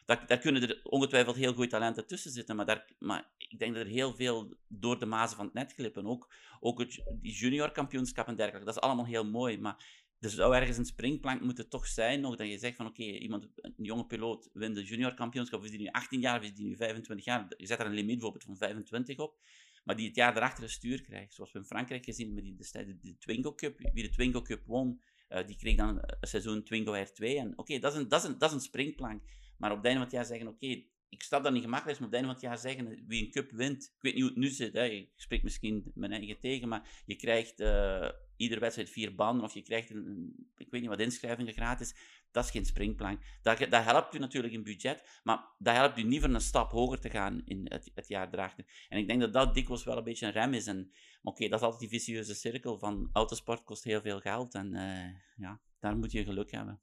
[0.04, 3.74] Daar, daar kunnen er ongetwijfeld heel goede talenten tussen zitten, maar, daar, maar ik denk
[3.74, 6.06] dat er heel veel door de mazen van het net glippen.
[6.06, 10.30] Ook, ook het, die junior kampioenschap en dergelijke, dat is allemaal heel mooi, maar er
[10.30, 13.74] zou ergens een springplank moeten toch zijn, nog dat je zegt van oké, iemand, een
[13.76, 16.76] jonge piloot wint de junior kampioenschap, is die nu 18 jaar of is die nu
[16.76, 19.38] 25 jaar, je zet er een limiet bijvoorbeeld van 25 op,
[19.84, 21.34] maar die het jaar daarachter een stuur krijgt.
[21.34, 22.56] Zoals we in Frankrijk gezien met die,
[23.00, 27.04] de, Twingo Cup, wie de Twingo Cup won, uh, die kreeg dan een seizoen Twingo
[27.04, 27.16] R2.
[27.16, 29.22] En oké, dat, is een, dat, is een, dat is een springplank.
[29.58, 32.08] Maar op het einde van het jaar zeggen, oké, ik snap dat niet gemakkelijk maar
[32.08, 33.84] op het einde van het jaar zeggen wie een cup wint.
[33.84, 34.84] Ik weet niet hoe het nu zit, hè.
[34.84, 39.54] ik spreek misschien mijn eigen tegen, maar je krijgt uh, iedere wedstrijd vier banden of
[39.54, 41.94] je krijgt een, ik weet niet wat inschrijvingen gratis.
[42.30, 43.22] Dat is geen springplank.
[43.42, 46.70] Dat, dat helpt u natuurlijk in budget, maar dat helpt u niet voor een stap
[46.70, 48.64] hoger te gaan in het, het jaar erachter.
[48.88, 50.66] En ik denk dat dat dikwijls wel een beetje een rem is.
[50.66, 50.92] En
[51.22, 55.08] oké, dat is altijd die vicieuze cirkel van autosport kost heel veel geld en uh,
[55.36, 56.80] ja, daar moet je geluk hebben.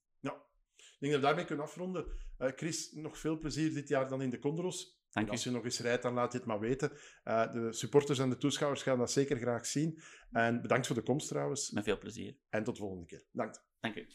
[1.03, 2.05] Denk dat we daarmee kunnen afronden.
[2.39, 5.01] Uh, Chris, nog veel plezier dit jaar dan in de Condros.
[5.09, 6.91] Dank als je nog eens rijdt, dan laat je het maar weten.
[7.25, 10.01] Uh, de supporters en de toeschouwers gaan dat zeker graag zien.
[10.31, 11.71] En bedankt voor de komst trouwens.
[11.71, 12.35] Met veel plezier.
[12.49, 13.23] En tot de volgende keer.
[13.31, 13.55] Dank.
[13.79, 14.07] Dank u.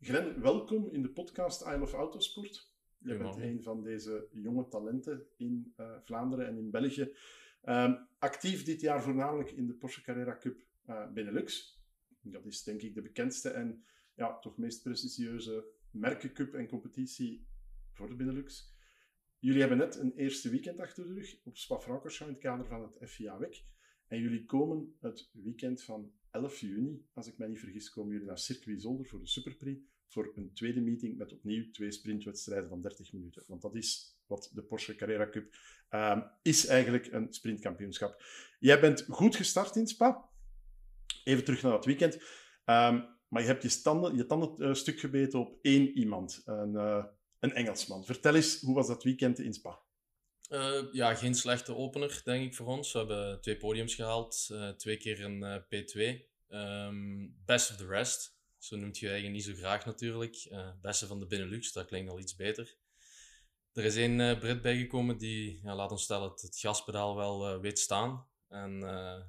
[0.00, 2.72] Glenn, welkom in de podcast I Love Autosport.
[2.98, 7.12] Je bent een van deze jonge talenten in uh, Vlaanderen en in België.
[7.64, 11.79] Um, actief dit jaar voornamelijk in de Porsche Carrera Cup uh, Benelux.
[12.22, 17.46] Dat is denk ik de bekendste en ja, toch meest prestigieuze merkencup en competitie
[17.92, 18.74] voor de Benelux.
[19.38, 22.82] Jullie hebben net een eerste weekend achter de rug op Spa-Francorchamps in het kader van
[22.82, 23.64] het FIA WEC.
[24.06, 28.26] En jullie komen het weekend van 11 juni, als ik mij niet vergis, komen jullie
[28.26, 32.80] naar Circuit Zolder voor de Superprix voor een tweede meeting met opnieuw twee sprintwedstrijden van
[32.80, 33.44] 30 minuten.
[33.46, 35.54] Want dat is wat de Porsche Carrera Cup
[35.90, 38.22] um, is eigenlijk een sprintkampioenschap.
[38.58, 40.29] Jij bent goed gestart in Spa.
[41.24, 42.14] Even terug naar dat weekend.
[42.64, 46.72] Um, maar je hebt je, standen, je tanden uh, stuk gebeten op één iemand, een,
[46.72, 47.04] uh,
[47.38, 48.04] een Engelsman.
[48.04, 49.80] Vertel eens, hoe was dat weekend in Spa?
[50.48, 52.92] Uh, ja, geen slechte opener, denk ik, voor ons.
[52.92, 56.28] We hebben twee podiums gehaald, twee keer een P2.
[56.48, 58.38] Um, best of the rest.
[58.58, 60.50] Zo noemt je eigen niet zo graag natuurlijk.
[60.82, 62.76] Beste van de Benelux, dat klinkt al iets beter.
[63.72, 67.78] Er is één Brit bijgekomen die, ja, laat ons stellen, het, het gaspedaal wel weet
[67.78, 68.26] staan.
[68.50, 68.80] En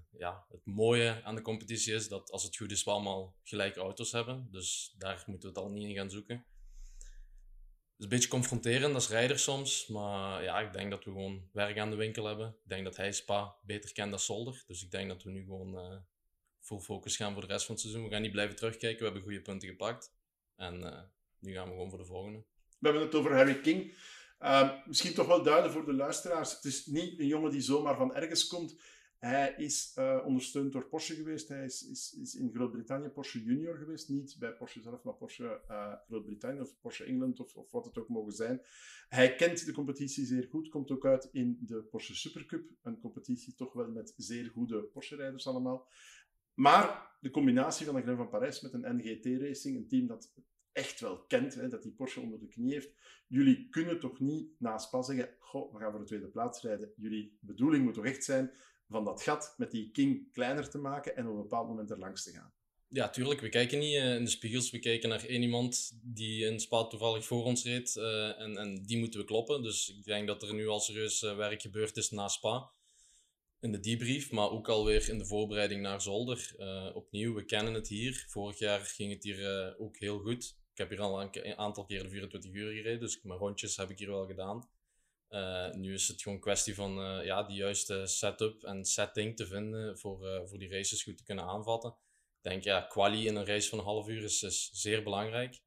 [0.10, 3.80] ja, het mooie aan de competitie is dat als het goed is, we allemaal gelijke
[3.80, 4.48] auto's hebben.
[4.52, 6.46] Dus daar moeten we het al niet in gaan zoeken.
[6.96, 9.88] Het is een beetje confronterend als rijder soms.
[9.88, 12.48] Maar ja, ik denk dat we gewoon werk aan de winkel hebben.
[12.48, 14.64] Ik denk dat hij Spa beter kent dan Solder.
[14.68, 16.04] Dus ik denk dat we nu gewoon
[16.60, 18.04] full focus gaan voor de rest van het seizoen.
[18.04, 18.98] We gaan niet blijven terugkijken.
[18.98, 20.14] We hebben goede punten gepakt.
[20.56, 21.00] En uh,
[21.40, 22.44] nu gaan we gewoon voor de volgende.
[22.80, 23.96] We hebben het over Harry King.
[24.40, 26.52] Uh, misschien toch wel duidelijk voor de luisteraars.
[26.52, 28.76] Het is niet een jongen die zomaar van ergens komt.
[29.22, 31.48] Hij is uh, ondersteund door Porsche geweest.
[31.48, 34.10] Hij is, is, is in Groot-Brittannië Porsche Junior geweest.
[34.10, 37.98] Niet bij Porsche zelf, maar Porsche uh, Groot-Brittannië of Porsche Engeland of, of, wat het
[37.98, 38.62] ook mogen zijn.
[39.10, 40.70] Hij kent de competitie zeer goed.
[40.70, 42.70] Komt ook uit in de Porsche Supercup.
[42.82, 45.88] Een competitie toch wel met zeer goede Porsche-rijders allemaal.
[46.54, 50.34] Maar de combinatie van de Glen van Parijs met een NGT Racing, een team dat
[50.72, 52.94] echt wel kent, hè, dat die Porsche onder de knie heeft.
[53.28, 56.94] Jullie kunnen toch niet na Spa zeggen, goh, we gaan voor de tweede plaats rijden.
[56.96, 58.52] Jullie bedoeling moet toch echt zijn
[58.92, 62.00] van dat gat met die King kleiner te maken en op een bepaald moment er
[62.00, 62.54] langs te gaan.
[62.88, 63.42] Ja, tuurlijk.
[63.42, 64.72] We kijken niet uh, in de spiegels.
[64.72, 67.96] We kijken naar één iemand die in Spa toevallig voor ons reed.
[67.96, 69.64] Uh, en, en die moeten we kloppen.
[69.64, 72.70] Dus ik denk dat er nu al serieus uh, werk gebeurd is na Spa.
[73.60, 76.56] in de debrief, maar ook alweer in de voorbereiding naar Zolder.
[76.94, 78.26] Opnieuw, we kennen het hier.
[78.28, 80.56] Vorig jaar ging het hier ook heel goed.
[80.72, 83.90] Ik heb hier al een, aantal keer de 24 uur gereden, dus mijn rondjes heb
[83.90, 84.70] ik hier wel gedaan.
[85.32, 89.98] Uh, nu is het gewoon kwestie van ja, de juiste setup en setting te vinden
[90.00, 91.90] voor, voor die races goed te kunnen aanvatten.
[91.90, 95.62] Ik denk, ja, quali in een race van een half uur is, is zeer belangrijk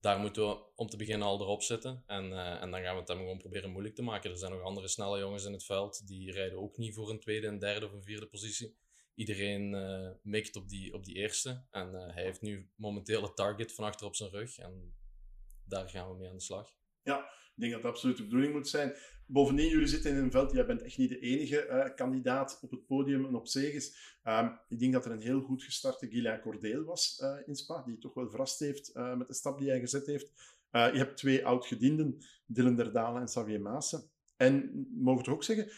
[0.00, 2.02] daar moeten we om te beginnen al erop zitten.
[2.06, 4.30] En, uh, en dan gaan we het hem gewoon proberen moeilijk te maken.
[4.30, 6.06] Er zijn nog andere snelle jongens in het veld.
[6.06, 8.76] Die rijden ook niet voor een tweede, een derde of een vierde positie.
[9.14, 11.64] Iedereen uh, mikt op die, op die eerste.
[11.70, 14.58] En uh, hij heeft nu momenteel het target van achter op zijn rug.
[14.58, 14.94] En
[15.64, 16.77] daar gaan we mee aan de slag.
[17.08, 17.18] Ja,
[17.54, 18.94] ik denk dat dat absoluut de bedoeling moet zijn.
[19.26, 22.70] Bovendien, jullie zitten in een veld, jij bent echt niet de enige uh, kandidaat op
[22.70, 24.16] het podium en op zegens.
[24.24, 27.82] Um, ik denk dat er een heel goed gestarte Guylain Cordeel was uh, in Spa,
[27.82, 30.32] die toch wel verrast heeft uh, met de stap die hij gezet heeft.
[30.70, 34.10] je hebt twee oud-gedienden, Dylan Derdalen en Xavier Maassen.
[34.36, 35.70] En, mogen we ook zeggen,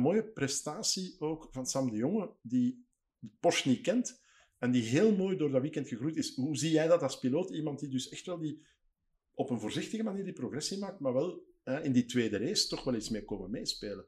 [0.00, 2.86] mooie prestatie ook van Sam de Jonge, die
[3.40, 4.22] Porsche niet kent
[4.58, 6.34] en die heel mooi door dat weekend gegroeid is.
[6.34, 7.50] Hoe zie jij dat als piloot?
[7.50, 8.66] Iemand die dus echt wel die
[9.36, 11.44] op een voorzichtige manier die progressie maakt, maar wel
[11.82, 14.06] in die tweede race toch wel iets mee komen meespelen.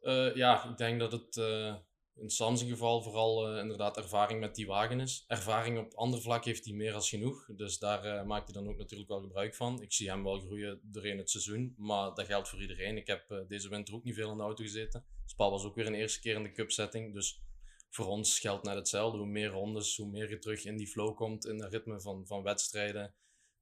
[0.00, 1.74] Uh, ja, ik denk dat het uh,
[2.14, 5.24] in Sam's geval vooral uh, inderdaad ervaring met die wagen is.
[5.26, 7.46] Ervaring op ander vlak heeft hij meer als genoeg.
[7.56, 9.82] Dus daar maakt hij dan ook natuurlijk wel gebruik van.
[9.82, 11.74] Ik zie hem wel groeien doorheen het seizoen.
[11.76, 12.96] Maar dat geldt voor iedereen.
[12.96, 15.04] Ik heb deze winter ook niet veel in de auto gezeten.
[15.24, 17.14] Spa was ook weer een eerste keer in de cup setting.
[17.14, 17.42] Dus
[17.90, 19.18] voor ons geldt net hetzelfde.
[19.18, 21.46] Hoe meer rondes, hoe meer je terug in die flow komt.
[21.46, 23.14] In het ritme van, van wedstrijden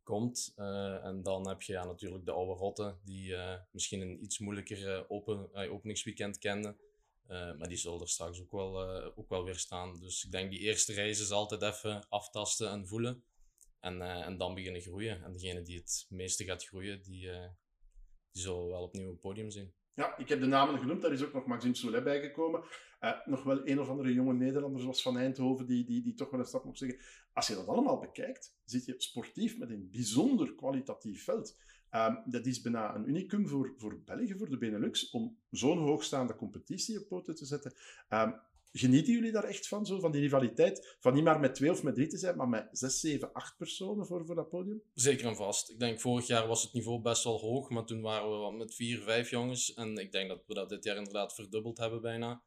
[0.06, 0.52] komt.
[0.56, 4.38] Uh, en dan heb je ja, natuurlijk de oude rotten, die uh, misschien een iets
[4.38, 6.76] moeilijker uh, open, openingsweekend kenden.
[7.28, 8.80] maar die zullen er straks ook wel,
[9.16, 10.00] ook wel weer staan.
[10.00, 13.22] Dus ik denk die eerste reis is altijd even aftasten en voelen.
[13.80, 15.24] En, en dan beginnen groeien.
[15.24, 17.30] En degene die het meeste gaat groeien, die,
[18.32, 19.72] die zullen wel opnieuw op het podium zien.
[19.94, 21.02] Ja, ik heb de namen genoemd.
[21.02, 22.64] Daar is ook nog Maxime Soulet bijgekomen.
[23.24, 26.40] Nog wel een of andere jonge Nederlander zoals Van Eindhoven, die, die, die toch wel
[26.40, 26.98] een stap mocht zeggen.
[27.36, 31.56] Als je dat allemaal bekijkt, zit je sportief met een bijzonder kwalitatief veld.
[31.90, 36.36] Um, dat is bijna een unicum voor, voor België, voor de Benelux, om zo'n hoogstaande
[36.36, 37.74] competitie op poten te zetten.
[38.08, 38.40] Um,
[38.72, 40.96] Genieten jullie daar echt van, zo, van die rivaliteit?
[41.00, 43.56] Van niet maar met twee of met drie te zijn, maar met zes, zeven, acht
[43.56, 44.82] personen voor, voor dat podium?
[44.94, 45.70] Zeker en vast.
[45.70, 48.74] Ik denk, vorig jaar was het niveau best wel hoog, maar toen waren we met
[48.74, 49.74] vier, vijf jongens.
[49.74, 52.42] En ik denk dat we dat dit jaar inderdaad verdubbeld hebben bijna.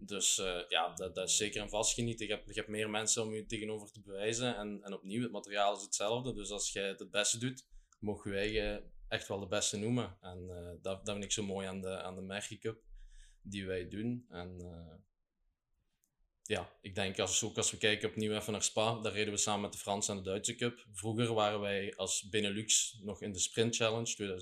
[0.00, 2.26] Dus uh, ja, dat, dat, is zeker en vast genieten.
[2.26, 4.56] Je hebt, je meer mensen om je tegenover te bewijzen.
[4.56, 6.34] En, en opnieuw, het materiaal is hetzelfde.
[6.34, 7.66] Dus als jij het beste doet,
[8.00, 10.16] mogen wij je echt wel de beste noemen.
[10.20, 12.82] En uh, dat, dat vind ik zo mooi aan de, aan de Cup
[13.42, 14.26] die wij doen.
[14.28, 14.94] En uh,
[16.42, 19.38] ja, ik denk als, ook als we kijken opnieuw even naar Spa, daar reden we
[19.38, 20.86] samen met de Franse en de Duitse Cup.
[20.92, 24.38] Vroeger waren wij als Benelux nog in de Sprint Challenge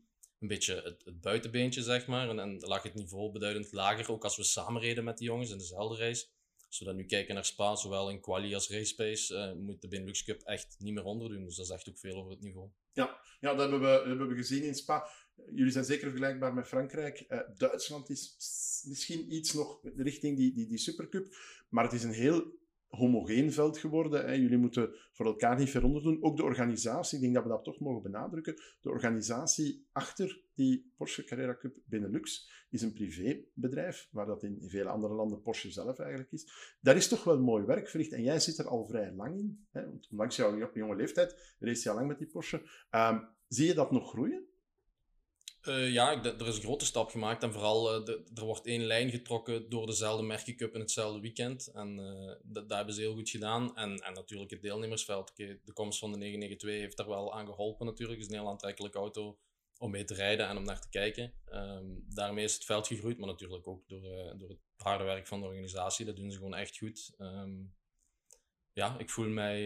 [0.00, 0.05] 2017-18
[0.40, 2.28] een beetje het, buitenbeentje, zeg maar.
[2.28, 5.50] En, en lag het niveau beduidend lager, ook als we samen reden met die jongens
[5.50, 6.26] in dezelfde race.
[6.66, 9.88] Als we dan nu kijken naar Spa, zowel in quali als race uh, moet de
[9.88, 11.44] Benelux Cup echt niet meer onderdoen.
[11.44, 12.68] Dus dat zegt ook veel over het niveau.
[12.92, 15.08] Ja, ja dat, hebben we, hebben we gezien in Spa.
[15.50, 17.24] Jullie zijn zeker vergelijkbaar met Frankrijk.
[17.28, 18.34] Uh, Duitsland is
[18.88, 21.36] misschien iets nog richting die, die, die Supercup,
[21.68, 22.54] maar het is een heel
[22.96, 24.26] homogeen veld geworden.
[24.26, 24.32] Hè.
[24.32, 26.22] Jullie moeten voor elkaar niet veronder doen.
[26.22, 28.54] Ook de organisatie, ik denk dat we dat toch mogen benadrukken.
[28.80, 34.88] De organisatie achter die Porsche Carrera Cup Benelux is een privébedrijf, waar dat in, vele
[34.88, 36.76] andere landen Porsche zelf eigenlijk is.
[36.80, 39.66] Daar is toch wel mooi werk verricht en jij zit er al vrij lang in.
[39.70, 39.82] Hè.
[40.10, 42.62] Ondanks jouw jonge leeftijd race je al lang met die Porsche.
[42.90, 44.46] Um, zie je dat nog groeien?
[45.68, 49.10] Uh, ja, er is een grote stap gemaakt en vooral uh, er wordt één lijn
[49.10, 51.66] getrokken door dezelfde Merkencup in hetzelfde weekend.
[51.66, 53.76] En uh, dat, hebben ze heel goed gedaan.
[53.76, 55.36] En, en natuurlijk het deelnemersveld.
[55.36, 58.18] De komst van de 992 heeft daar wel aan geholpen natuurlijk.
[58.18, 59.38] Het is een heel aantrekkelijke auto
[59.78, 61.32] om mee te rijden en om naar te kijken.
[61.52, 64.02] Um, daarmee is het veld gegroeid, maar natuurlijk ook door,
[64.38, 66.06] door het harde werk van de organisatie.
[66.06, 67.14] Dat doen ze gewoon echt goed.
[67.18, 67.74] Um,
[68.72, 69.64] ja, ik voel mij...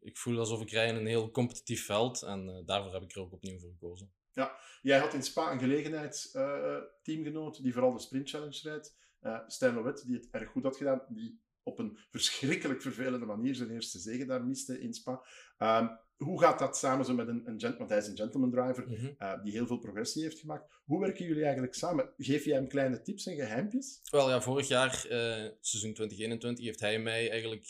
[0.00, 3.20] ik voel alsof ik rij in een heel competitief veld en daarvoor heb ik er
[3.20, 4.12] ook opnieuw voor gekozen.
[4.32, 8.96] Ja, jij had in Spa een gelegenheidsteamgenoot uh, die vooral de Sprint Challenge rijdt.
[9.22, 13.54] Uh, Stijn Lowet, die het erg goed had gedaan, die op een verschrikkelijk vervelende manier
[13.54, 15.22] zijn eerste zegen daar miste in Spa.
[15.58, 18.50] Um, hoe gaat dat samen zo met een, een gent, want hij is een gentleman
[18.50, 19.14] driver mm -hmm.
[19.18, 20.72] uh, die heel veel progressie heeft gemaakt.
[20.84, 22.12] Hoe werken jullie eigenlijk samen?
[22.16, 24.00] Geef jij hem kleine tips en geheimpjes?
[24.10, 25.06] Wel ja, vorig jaar,
[25.60, 27.64] seizoen 2021, heeft hij mij eigenlijk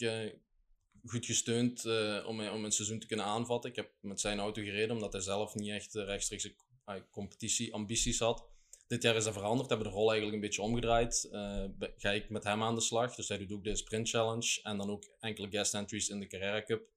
[1.06, 3.70] goed gesteund uh, om, om een seizoen te kunnen aanvatten.
[3.70, 8.50] Ik heb met zijn auto gereden, omdat hij zelf niet echt rechtstreeks uh, competitie-ambities had.
[8.86, 11.28] Dit jaar is dat veranderd, hebben de rol eigenlijk een beetje omgedraaid.
[11.32, 11.64] Uh,
[11.96, 14.76] ga ik met hem aan de slag, dus hij doet ook de Sprint Challenge en
[14.76, 16.88] dan ook enkele guest entries in de Carrera Cup,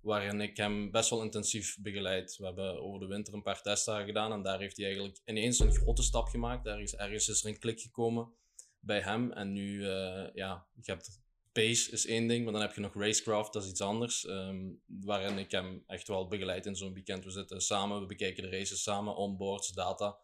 [0.00, 2.36] waarin ik hem best wel intensief begeleid.
[2.36, 5.58] We hebben over de winter een paar testen gedaan en daar heeft hij eigenlijk ineens
[5.58, 6.66] een grote stap gemaakt.
[6.66, 8.32] Ergens, ergens is er een klik gekomen
[8.80, 9.32] bij hem.
[9.32, 11.21] En nu, eh, ja, je hebt
[11.52, 14.26] pace is één ding, maar dan heb je nog racecraft, dat is iets anders.
[14.26, 17.24] ehm, waarin ik hem echt wel begeleid in zo'n weekend.
[17.24, 20.18] We zitten samen, we bekijken de races samen, onboards, data.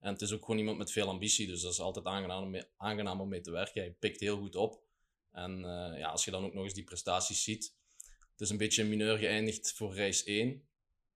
[0.00, 2.50] En het is ook gewoon iemand met veel ambitie, dus dat is altijd aangenaam om
[2.50, 3.82] mee, aangenaam om mee te werken.
[3.82, 4.82] Hij pikt heel goed op.
[5.32, 7.76] En eh, ja, als je dan ook nog eens die prestaties ziet.
[8.30, 10.62] Het is een beetje een mineur geëindigd voor race 1.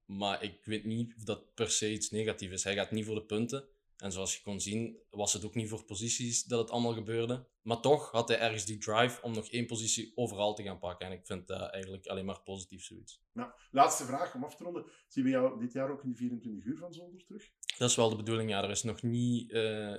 [0.04, 2.64] Maar ik weet niet of dat per se iets negatiefs is.
[2.64, 3.68] Hij gaat niet voor de punten.
[3.96, 7.46] En zoals je kon zien, was het ook niet voor posities dat het allemaal gebeurde.
[7.68, 11.06] Maar toch had hij ergens die drive om nog één positie overal te gaan pakken.
[11.06, 13.22] En ik vind dat eigenlijk alleen maar positief zoiets.
[13.32, 14.84] Nou, laatste vraag om af te ronden.
[15.08, 17.50] Zien we jou dit jaar ook in die 24 uur van Zolder terug?
[17.78, 18.50] Dat is wel de bedoeling.
[18.50, 19.94] Ja, er is nog niet eh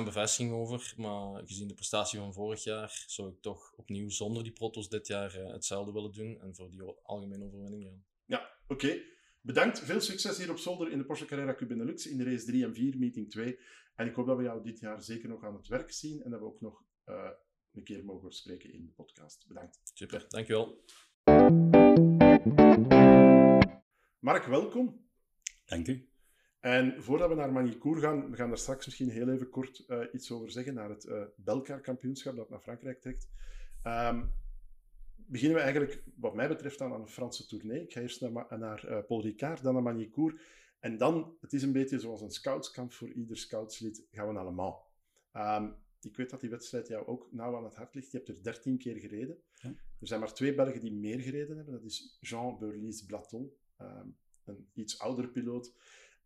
[0.00, 0.94] 100% bevestiging over.
[0.96, 5.06] Maar gezien de prestatie van vorig jaar, zou ik toch opnieuw zonder die protos dit
[5.06, 6.40] jaar eh, hetzelfde willen doen.
[6.40, 8.04] En voor die algemene overwinning gaan.
[8.24, 9.02] Ja, oké.
[9.42, 9.80] Bedankt.
[9.80, 12.64] Veel succes hier op Zolder in de Porsche Carrera Cup Benelux in de race 3
[12.64, 13.58] en 4, meeting 2.
[13.94, 16.30] En ik hoop dat we jou dit jaar zeker nog aan het werk zien en
[16.30, 17.30] dat we ook nog eh,
[17.72, 19.44] een keer mogen spreken in de podcast.
[19.48, 19.80] Bedankt.
[19.94, 20.84] Super, dankjewel.
[24.18, 25.06] Mark, welkom.
[25.64, 26.08] Dank u.
[26.60, 30.00] En voordat we naar Manicourt gaan, we gaan daar straks misschien heel even kort eh,
[30.12, 33.28] iets over zeggen, naar het eh Belcar kampioenschap dat naar Frankrijk trekt.
[33.82, 34.26] Ehm,
[35.30, 37.82] beginnen we eigenlijk, wat mij betreft, dan aan een Franse tournee.
[37.82, 40.40] Ik ga eerst naar, naar eh, Paul Ricard, dan naar Manicourt.
[40.80, 44.44] En dan, het is een beetje zoals een scoutskamp voor ieder scoutslid, gaan we naar
[44.44, 44.76] Le Mans.
[45.32, 48.10] Ehm, ik weet dat die wedstrijd jou ook nauw aan het hart ligt.
[48.10, 49.38] Je hebt er 13 keer gereden.
[49.54, 49.68] Ja.
[50.00, 51.74] Er zijn maar twee Belgen die meer gereden hebben.
[51.74, 54.08] Dat is Jean Burlis Blaton, ehm,
[54.44, 55.74] een iets oudere piloot.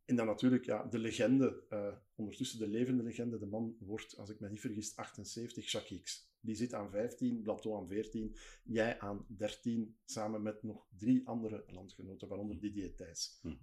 [0.04, 3.38] En dan natuurlijk ja, de legende, eh, ondertussen de levende legende.
[3.38, 6.32] De man wordt, als ik me niet vergis, 78, Jacques X.
[6.44, 11.64] Die zit aan 15, Blaton aan 14, jij aan 13, samen met nog drie andere
[11.66, 13.38] landgenoten, waaronder Didier Thijs.
[13.42, 13.56] Mhm.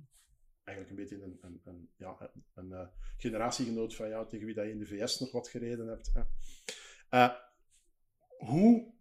[0.64, 4.66] Eigenlijk een beetje een, een, een, ja, een, eh, generatiegenoot van jou, tegen wie dat
[4.66, 6.12] je in de VS nog wat gereden hebt.
[6.14, 6.22] Hè.
[7.10, 7.36] Eh,
[8.38, 8.94] hoe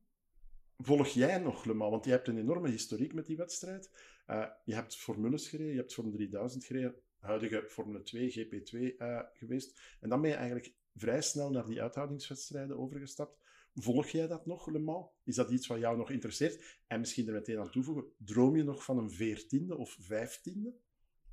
[0.77, 1.91] volg jij nog Le Mans?
[1.91, 3.91] Want je hebt een enorme historiek met die wedstrijd.
[4.27, 9.21] Eh, je hebt formules gereden, je hebt Formule 3000 gereden, huidige Formule 2, GP2 eh,
[9.33, 9.81] geweest.
[10.01, 13.39] En dan ben je eigenlijk vrij snel naar die uithoudingswedstrijden overgestapt.
[13.83, 15.07] Volg jij dat nog, Le?
[15.25, 16.79] Is dat iets wat jou nog interesseert?
[16.87, 20.75] En misschien er meteen aan toevoegen, droom je nog van een veertiende of vijftiende?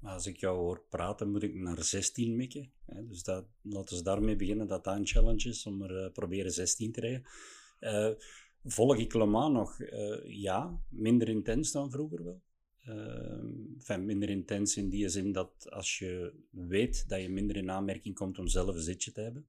[0.01, 2.71] Als ik jou hoor praten, moet ik naar 16 mikken.
[2.85, 6.51] Dus dat, laten we daarmee beginnen, dat dat een challenge is om er eh, proberen
[6.51, 7.23] 16 te rijden.
[7.79, 8.11] Eh,
[8.63, 9.79] volg ik Le nog?
[9.79, 12.41] Eh, ja, minder intens dan vroeger wel.
[13.77, 18.15] Enfin, minder intens in die zin dat als je weet dat je minder in aanmerking
[18.15, 19.47] komt om zelf een zitje te hebben,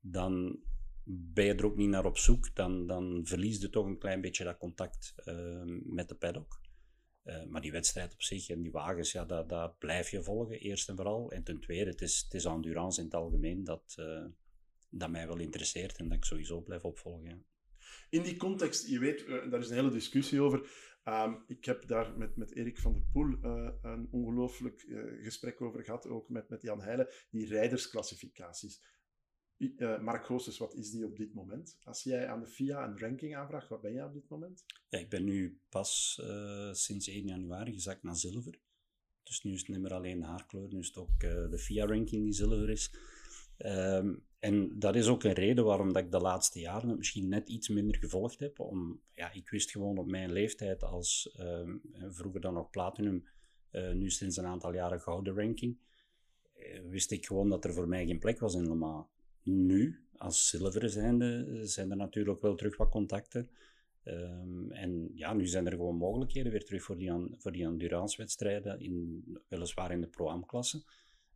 [0.00, 0.62] dan
[1.04, 2.54] ben je er ook niet naar op zoek.
[2.54, 6.62] Dan, dan verlies je toch een klein beetje dat contact eh, met de paddock.
[7.24, 10.60] Eh, maar die wedstrijd op zich en die wagens, ja, dat, dat blijf je volgen,
[10.60, 11.32] eerst en vooral.
[11.32, 14.24] En ten tweede, het is, het is endurance in het algemeen dat, eh,
[14.90, 17.44] dat mij wel interesseert en dat ik sowieso blijf opvolgen.
[18.10, 20.70] In die context, je weet, eh, daar is een hele discussie over.
[21.04, 23.38] Ehm, ik heb daar met, met Erik van der Poel
[23.82, 24.84] een ongelooflijk
[25.22, 28.82] gesprek over gehad, ook met, met Jan Heijlen, die rijdersclassificaties.
[29.58, 31.78] Eh, Mark Goossens, wat is die op dit moment?
[31.84, 34.64] Als jij aan de FIA een ranking aanvraagt, wat ben jij op dit moment?
[34.88, 38.58] Ja, ik ben nu pas eh, sinds 1 januari gezakt naar zilver.
[39.22, 41.58] Dus nu is het niet meer alleen de haarkleur, nu is het ook eh, de
[41.58, 42.94] FIA-ranking die zilver is.
[43.56, 47.28] Ehm, en dat is ook een reden waarom dat ik de laatste jaren het misschien
[47.28, 48.60] net iets minder gevolgd heb.
[48.60, 51.76] Om, ja, ik wist gewoon op mijn leeftijd als ehm,
[52.08, 53.24] vroeger dan nog platinum,
[53.72, 55.78] nu sinds een aantal jaren gouden ranking,
[56.88, 59.04] wist ik gewoon dat er voor mij geen plek was in Le.
[59.44, 63.50] Nu, als zilveren zijnde, zijn er natuurlijk wel terug wat contacten.
[64.02, 67.64] Ehm, en ja, nu zijn er gewoon mogelijkheden weer terug voor die, an- voor die
[67.64, 70.82] endurance-wedstrijden, in, weliswaar in de Pro-Am-klasse.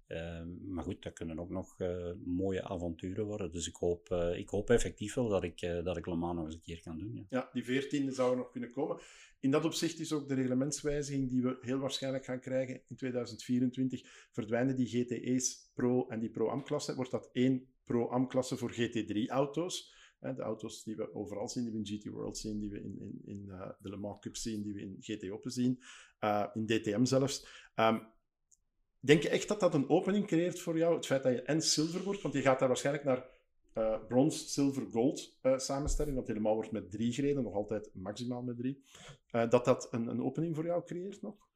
[0.06, 3.52] Ehm, maar goed, dat kunnen ook nog eh, mooie avonturen worden.
[3.52, 6.36] Dus ik hoop, eh, ik hoop effectief wel dat ik, eh, dat ik Le Mans
[6.36, 7.14] nog eens een keer kan doen.
[7.14, 7.24] Ja.
[7.30, 8.98] Ja, die veertiende zou er nog kunnen komen.
[9.40, 14.28] In dat opzicht is ook de reglementswijziging die we heel waarschijnlijk gaan krijgen in 2024.
[14.32, 19.96] Verdwijnen die GTE's Pro en die Pro-Am-klasse, wordt dat één Pro-Am-klasse voor GT3-auto's.
[20.20, 22.98] De auto's die we overal zien, die we in GT World zien, die we in,
[23.00, 25.82] in, in eh, de Le Mans Cup zien, die we in GT Open zien,
[26.18, 27.46] eh, in DTM zelfs.
[27.74, 27.98] Ehm,
[29.00, 31.62] denk je echt dat dat een opening creëert voor jou, het feit dat je en
[31.62, 32.22] zilver wordt?
[32.22, 33.36] Want je gaat daar waarschijnlijk naar
[33.72, 38.56] eh brons, zilver, gold samenstelling, want helemaal wordt met drie gereden, nog altijd maximaal met
[38.56, 38.82] drie.
[39.30, 41.47] Dat dat een, een opening voor jou creëert nog?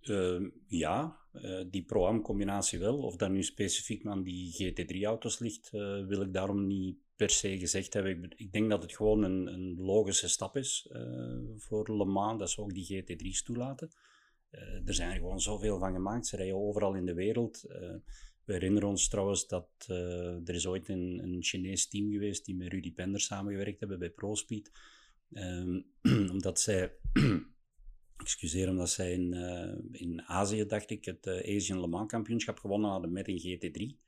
[0.00, 2.98] Ehm, ja, eh, die Pro-Am-combinatie wel.
[2.98, 7.58] Of dat nu specifiek aan die GT3-auto's ligt, eh, wil ik daarom niet per se
[7.58, 8.22] gezegd hebben.
[8.22, 12.38] Ik, ik denk dat het gewoon een, een logische stap is eh, voor Le Mans,
[12.38, 13.90] dat ze ook die GT3's toelaten.
[14.84, 16.26] Er zijn gewoon zoveel van gemaakt.
[16.26, 17.62] Ze rijden overal in de wereld.
[18.44, 19.68] We herinneren ons trouwens dat
[20.44, 24.10] er is ooit een, een Chinees team geweest die met Rudy Pender samengewerkt hebben bij
[24.10, 24.70] ProSpeed.
[25.32, 25.86] Um,
[26.32, 26.92] omdat zij,
[28.20, 32.58] excuseer, omdat zij in, uh, in Azië, dacht ik, het uh, Asian Le Mans kampioenschap
[32.58, 33.98] gewonnen hadden met een GT3.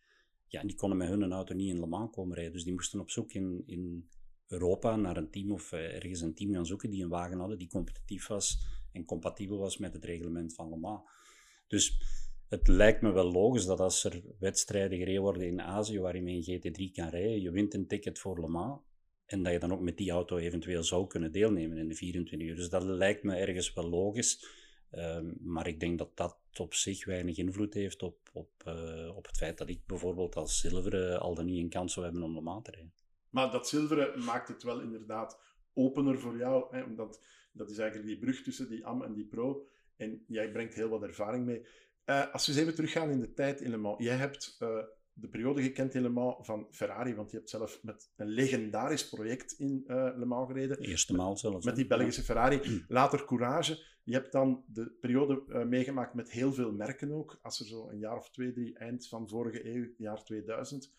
[0.46, 2.52] Ja, die konden met hun auto niet in Le Mans komen rijden.
[2.52, 4.08] Dus die moesten op zoek in, in
[4.46, 7.68] Europa naar een team of ergens een team gaan zoeken die een wagen hadden die
[7.68, 11.02] competitief was en compatibel was met het reglement van Le Mans.
[11.68, 12.00] Dus
[12.48, 16.22] het lijkt me wel logisch dat als er wedstrijden gereden worden in Azië waar je
[16.22, 18.80] een GT3 kan rijden, je wint een ticket voor Le Mans
[19.32, 22.48] en dat je dan ook met die auto eventueel zou kunnen deelnemen in de 24
[22.48, 22.56] uur.
[22.56, 24.60] Dus dat lijkt me ergens wel logisch.
[24.94, 29.26] Um, maar ik denk dat dat op zich weinig invloed heeft op, op, uh, op
[29.26, 32.42] het feit dat ik bijvoorbeeld als zilveren al dan niet een kans zou hebben om
[32.42, 32.92] Mans te rijden.
[33.30, 35.40] Maar dat zilveren maakt het wel inderdaad
[35.74, 37.22] opener voor jou, hè, omdat
[37.52, 39.66] dat is eigenlijk die brug tussen die AM en die Pro.
[39.96, 41.66] En jij brengt heel wat ervaring mee.
[42.06, 43.94] Uh, als we eens even teruggaan in de tijd in Le.
[43.98, 44.78] Jij hebt uh,
[45.12, 49.08] de periode gekend in Le Mans van Ferrari, want je hebt zelf met een legendarisch
[49.08, 50.76] project in uh, Le Mans gereden.
[50.76, 51.66] De eerste maal zelfs.
[51.66, 52.84] Met die Belgische Ferrari.
[52.88, 53.90] Later Courage.
[54.04, 57.38] Je hebt dan de periode meegemaakt met heel veel merken ook.
[57.42, 60.92] Als er zo een jaar of twee, drie, eind van vorige eeuw, jaar 2000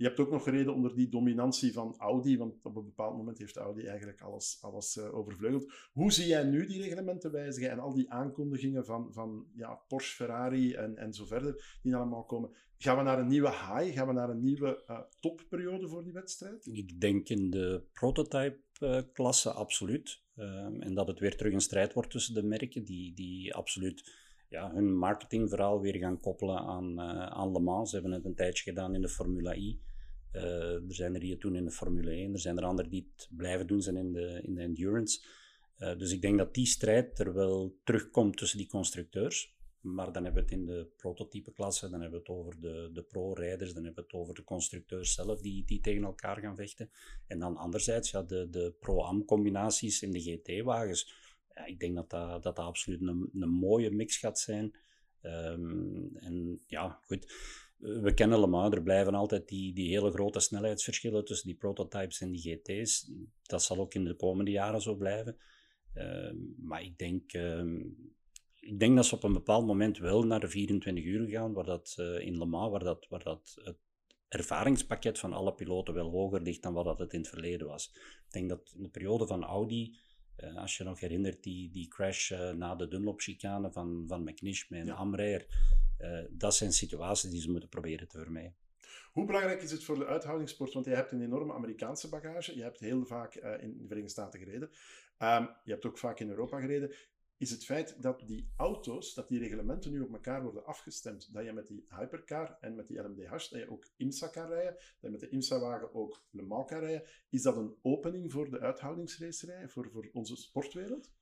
[0.00, 3.38] je hebt ook nog gereden onder die dominantie van Audi, want op een bepaald moment
[3.38, 5.72] heeft Audi eigenlijk alles, uh, overvleugeld.
[5.92, 10.14] Hoe zie jij nu die reglementen wijzigen en al die aankondigingen van, van ja, Porsche,
[10.14, 12.50] Ferrari en, en zo verder, die allemaal komen?
[12.76, 13.96] Gaan we naar een nieuwe high?
[13.96, 16.66] Gaan we naar een nieuwe uh, topperiode voor die wedstrijd?
[16.72, 20.22] Ik denk in de prototype-klasse uh, absoluut.
[20.36, 24.12] Um, en dat het weer terug een strijd wordt tussen de merken die, die absoluut
[24.48, 27.90] ja, hun marketingverhaal weer gaan koppelen aan, uh, aan Le Mans.
[27.90, 29.80] Ze hebben het een tijdje gedaan in de Formula I.
[30.32, 30.42] Uh,
[30.88, 33.10] er zijn er die het doen in de Formule 1, er zijn er anderen die
[33.16, 35.20] het blijven doen zijn in de, in de endurance.
[35.78, 39.58] Uh, dus ik denk dat die strijd er wel terugkomt tussen die constructeurs.
[39.80, 43.02] Maar dan hebben we het in de prototype-klasse, dan hebben we het over de, de
[43.02, 46.90] pro-rijders, dan hebben we het over de constructeurs zelf die, die tegen elkaar gaan vechten.
[47.26, 51.14] En dan anderzijds ja, de, de pro-am-combinaties in de GT-wagens.
[51.54, 54.76] Ja, ik denk dat dat, dat, absoluut een, een mooie mix gaat zijn.
[55.22, 57.26] Um, en ja, goed
[57.80, 62.30] we kennen allemaal, er blijven altijd die, die hele grote snelheidsverschillen tussen die prototypes en
[62.30, 63.10] die GT's.
[63.42, 65.36] Dat zal ook in de komende jaren zo blijven.
[65.94, 67.82] Uh, maar ik denk, uh,
[68.60, 71.64] ik denk dat ze op een bepaald moment wel naar de 24 uur gaan, waar
[71.64, 73.76] dat uh, in Le waar dat, waar dat het
[74.28, 77.90] ervaringspakket van alle piloten wel hoger ligt dan wat dat het in het verleden was.
[78.26, 79.98] Ik denk dat in de periode van Audi,
[80.40, 84.68] eh, als je nog herinnert, die, die crash eh, na de Dunlop-chicane van, van McNish
[84.68, 85.40] met ja.
[86.00, 88.54] Uh, dat zijn situaties die ze moeten proberen te vermijden.
[89.12, 90.72] Hoe belangrijk is het voor de uithoudingssport?
[90.72, 92.56] Want je hebt een enorme Amerikaanse bagage.
[92.56, 94.70] Je hebt heel vaak in de Verenigde Staten gereden.
[95.18, 96.94] Um, je hebt ook vaak in Europa gereden.
[97.40, 101.44] Is het feit dat die auto's, dat die reglementen nu op elkaar worden afgestemd, dat
[101.44, 104.84] je met die hypercar en met die LMDH, dat je ook IMSA kan rijden, dat
[105.00, 108.60] je met de IMSA-wagen ook Le Mans kan rijden, is dat een opening voor de
[108.60, 111.12] uithoudingsracerij, voor, voor onze sportwereld?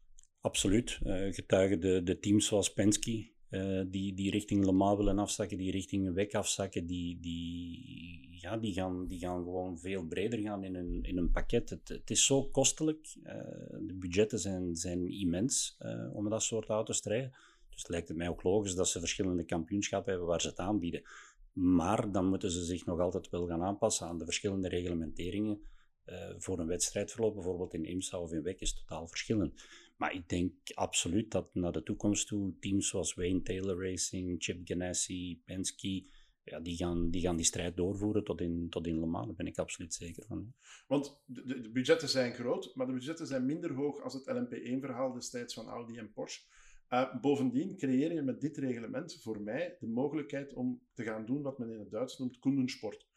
[0.40, 0.98] Absoluut.
[1.02, 5.58] Uh, getuigen de, de teams zoals Penske, uh, die, die richting Le Mans willen afzakken,
[5.58, 10.64] die richting Wek afzakken, die, die, ja, die, gaan, die gaan gewoon veel breder gaan
[10.64, 11.70] in een, in een pakket.
[11.70, 13.16] Het, het is zo kostelijk.
[13.24, 13.32] Uh,
[13.80, 17.32] de budgetten zijn, zijn immens uh, om dat soort auto's te rijden.
[17.70, 20.58] Dus het lijkt het mij ook logisch dat ze verschillende kampioenschappen hebben waar ze het
[20.58, 21.02] aanbieden.
[21.52, 25.60] Maar dan moeten ze zich nog altijd wel gaan aanpassen aan de verschillende reglementeringen.
[26.38, 29.62] voor een wedstrijdverloop, bijvoorbeeld in IMSA of in WEC, is totaal verschillend.
[29.98, 34.60] Maar ik denk absoluut dat naar de toekomst toe teams zoals Wayne Taylor Racing, Chip
[34.64, 36.06] Ganassi, Penske,
[36.44, 39.26] ja, die, gaan, die gaan die strijd doorvoeren tot in, tot in Le Mans.
[39.26, 40.54] Daar ben ik absoluut zeker van.
[40.86, 45.12] Want de, de, budgetten zijn groot, maar de budgetten zijn minder hoog als het LMP1-verhaal
[45.12, 46.42] destijds van Audi en Porsche.
[46.90, 51.42] Uh, bovendien creëer je met dit reglement voor mij de mogelijkheid om te gaan doen
[51.42, 53.07] wat men in het Duits noemt kundensport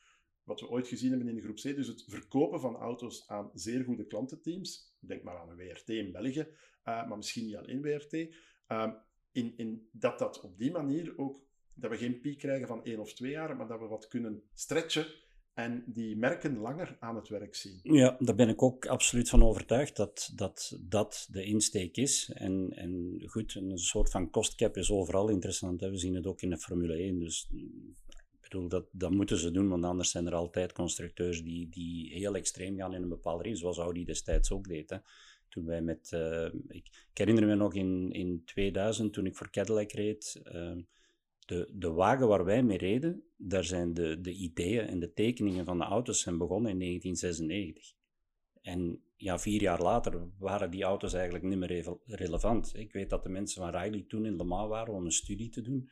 [0.52, 1.76] wat we ooit gezien hebben in de groep C.
[1.76, 4.96] Dus het verkopen van auto's aan zeer goede klantenteams.
[5.00, 6.48] Denk maar aan een WRT in België,
[6.86, 8.14] uh, maar misschien niet alleen WRT.
[8.14, 8.92] Uh,
[9.32, 11.42] in, in dat dat op die manier ook,
[11.74, 14.44] dat we geen piek krijgen van één of twee jaar, maar dat we wat kunnen
[14.54, 15.06] stretchen
[15.54, 17.80] en die merken langer aan het werk zien.
[17.84, 22.32] Ja, daar ben ik ook absoluut van overtuigd dat dat, dat de insteek is.
[22.34, 25.82] En, en goed, een soort van kostcap is overal interessant.
[25.82, 25.90] Hè.
[25.90, 27.20] We zien het ook in de Formule 1.
[27.20, 27.50] Dus
[28.92, 32.94] dat, moeten ze doen, want anders zijn er altijd constructeurs die, die heel extreem gaan
[32.94, 35.02] in een bepaalde richting, zoals Audi destijds ook deed.
[35.50, 39.92] Toen wij met, uh, ik, herinner me nog in, in 2000, toen ik voor Cadillac
[39.92, 40.78] reed, uh,
[41.46, 45.66] de, de wagen waar wij mee reden, daar zijn de, de ideeën en de tekeningen
[45.66, 47.94] van de auto's zijn begonnen in 1996.
[48.62, 52.72] En ja, vier jaar later waren die auto's eigenlijk niet meer relevant.
[52.76, 55.50] Ik weet dat de mensen van Riley toen in Le Mans waren om een studie
[55.50, 55.90] te doen.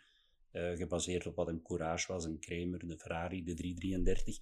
[0.59, 4.39] Eh, gebaseerd op wat een Courage was, een Kramer, de Ferrari, de 333.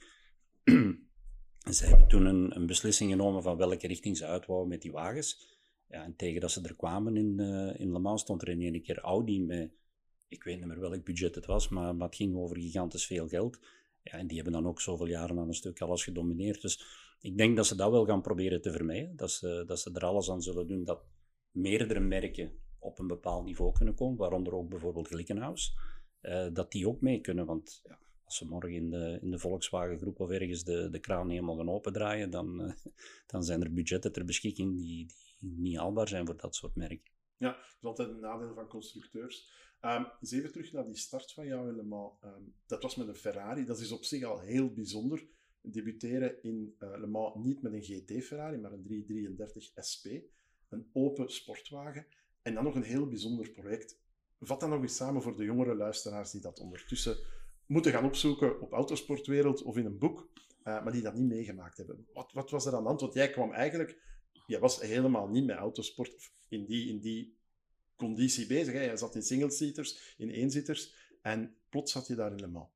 [1.76, 5.48] ze hebben toen een, een, beslissing genomen van welke richting ze uitwouden met die wagens.
[5.90, 8.62] Ja, en tegen dat ze er kwamen in, uh, in Le Mans stond er in
[8.62, 9.72] één keer Audi met,
[10.28, 13.28] ik weet niet meer welk budget het was, maar, maar het ging over gigantisch veel
[13.28, 13.60] geld.
[14.04, 16.62] Ja, en die hebben dan ook zoveel jaren aan een stuk alles gedomineerd.
[16.62, 16.86] Dus
[17.20, 19.16] ik denk dat ze dat wel gaan proberen te vermijden.
[19.16, 21.04] Dat ze, dat ze er alles aan zullen doen dat
[21.52, 25.78] meerdere merken op een bepaald niveau kunnen komen, waaronder ook bijvoorbeeld Glickenhaus,
[26.28, 27.46] uh, dat die ook mee kunnen.
[27.46, 31.00] Want ja, als ze morgen in de, in de Volkswagen groep of ergens de, de
[31.00, 32.74] kraan helemaal gaan opendraaien, dan, uh,
[33.32, 35.08] dan zijn er budgetten ter beschikking die,
[35.40, 37.12] die niet haalbaar zijn voor dat soort merken.
[37.38, 39.50] Ja, dat is altijd een nadeel van constructeurs.
[39.82, 42.20] Um, even terug naar die start van jou helemaal.
[42.24, 43.66] Um, dat was met een Ferrari.
[43.66, 45.28] Dat is op zich al heel bijzonder.
[45.62, 50.06] Debuteren in uh, Le Mans niet met een GT-Ferrari, maar een 333 SP.
[50.70, 52.06] Een open sportwagen.
[52.42, 54.00] En dan nog een heel bijzonder project.
[54.40, 57.18] Vat dat nog eens samen voor de jongere luisteraars die dat ondertussen
[57.66, 60.30] moeten gaan opzoeken op Autosportwereld of in een boek,
[60.64, 62.08] uh, maar die dat niet meegemaakt hebben.
[62.14, 63.02] Wat, wat was er aan de hand?
[63.02, 64.02] Want jij kwam eigenlijk,
[64.48, 67.38] jij was helemaal niet met autosport in die, in die
[67.96, 68.74] conditie bezig.
[68.74, 68.84] Hè?
[68.84, 72.70] Jij zat in single-seaters, in eenzitters, en plots zat je daar in Le Mans.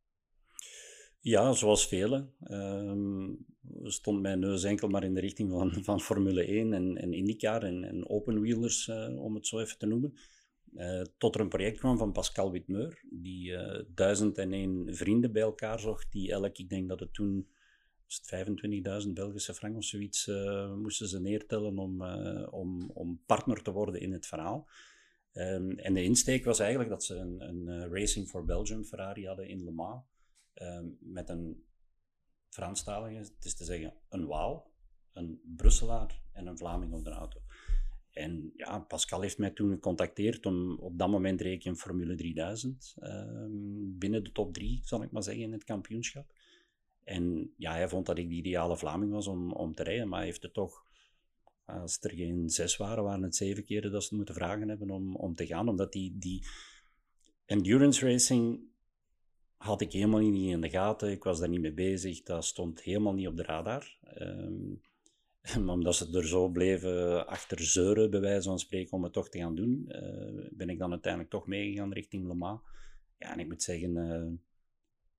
[1.20, 2.34] Ja, zoals velen.
[2.50, 3.46] Um,
[3.84, 7.64] stond mijn neus enkel maar in de richting van, van Formule 1 en, en IndyCar
[7.64, 10.14] en, en openwheelers, uh, om het zo even te noemen.
[10.74, 15.32] Uh, tot er een project kwam van Pascal Witmeur, die uh, duizend en één vrienden
[15.32, 17.48] bij elkaar zocht, die elk, ik denk dat het toen
[19.06, 22.04] 25.000 Belgische frank of zoiets, uh, moesten ze neertellen om,
[22.46, 24.70] om, om partner te worden in het verhaal.
[25.34, 29.48] Um, en de insteek was eigenlijk dat ze een, een Racing for Belgium Ferrari hadden
[29.48, 30.04] in Le Mans,
[30.54, 31.64] um, met een
[32.50, 34.72] Franstalige, het is te zeggen een Waal,
[35.14, 37.40] een Brusselaar en een Vlaming op de auto.
[38.12, 42.16] En ja, Pascal heeft mij toen gecontacteerd om op dat moment reed ik in Formule
[42.16, 46.34] 3000 um, binnen de top 3, zal ik maar zeggen, in het kampioenschap.
[47.04, 50.18] En ja, hij vond dat ik de ideale Vlaming was om, om te rijden, maar
[50.18, 50.86] hij heeft het toch,
[51.66, 55.16] als er geen zes waren, waren het zeven keren dat ze moeten vragen hebben om,
[55.16, 55.68] om te gaan.
[55.68, 56.46] Omdat die, die
[57.46, 58.60] endurance racing
[59.58, 61.12] had ik helemaal niet in de gaten.
[61.12, 62.24] Ik was daar niet mee bezig.
[62.24, 63.98] Dat stond helemaal niet op de radar.
[64.18, 64.82] Um,
[65.64, 69.30] maar omdat ze er zo bleven achter zeuren, bij wijze van spreken, om het toch
[69.30, 72.62] te gaan doen, uh, ben ik dan uiteindelijk toch meegegaan richting Le Mans.
[73.18, 73.96] Ja, en ik moet zeggen,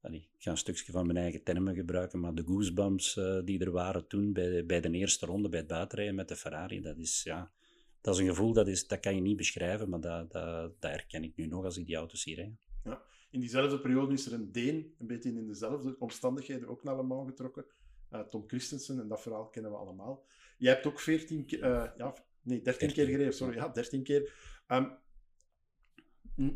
[0.03, 3.65] uh, ik ga een stukje van mijn eigen termen gebruiken, maar de goosebumps uh, die
[3.65, 6.99] er waren toen bij, bij de eerste ronde, bij het buitenrijden met de Ferrari, dat
[6.99, 7.51] is, ja,
[8.01, 10.91] dat is een gevoel, dat, is, dat kan je niet beschrijven, maar dat, dat, dat
[10.91, 12.59] herken ik nu nog als ik die auto's zie rijden.
[12.85, 13.03] Ja.
[13.31, 17.03] In diezelfde periode is er een Deen, een beetje in dezelfde omstandigheden, ook naar Le
[17.03, 17.65] Mans getrokken.
[18.13, 20.25] Uh, Tom Christensen, en dat verhaal kennen we allemaal.
[20.59, 24.35] Jij hebt ook 14 keer, uh, ja, nee, 13 keer gereden, sorry, ja, 13 keer.
[24.69, 24.99] Um,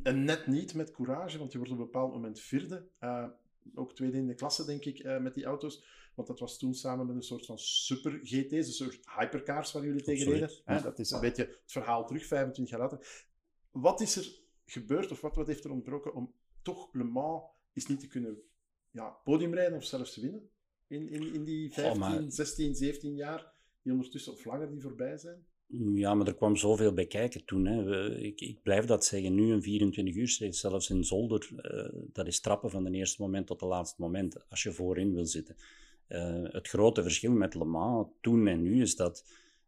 [0.02, 2.88] en net niet met courage, want je wordt op een bepaald moment vierde.
[3.00, 3.28] Uh,
[3.74, 5.84] ook tweede in de klasse, denk ik, met die auto's.
[6.14, 9.84] Want dat was toen samen met een soort van super GT's, een soort hypercars waar
[9.84, 10.82] jullie tegen reden.
[10.82, 13.26] dat is een beetje het verhaal terug, 25 jaar later.
[13.70, 17.42] Wat is er gebeurd, of wat, wat heeft er ontbroken om toch Le Mans
[17.72, 18.42] is niet te kunnen
[18.90, 20.50] ja, podiumrijden of zelfs te winnen?
[20.88, 22.24] In, in, in die 15, oh, maar...
[22.28, 25.46] 16, 17 jaar, die ondertussen of langer die voorbij zijn?
[25.94, 27.66] Ja, maar er kwam zoveel bij kijken toen.
[27.66, 28.10] Hè.
[28.18, 29.34] Ik, ik blijf dat zeggen.
[29.34, 33.46] Nu een 24 uur zelfs in Zolder, uh, dat is trappen van het eerste moment
[33.46, 35.56] tot het laatste moment, als je voorin wil zitten.
[36.08, 39.24] Uh, het grote verschil met Le Mans toen en nu is dat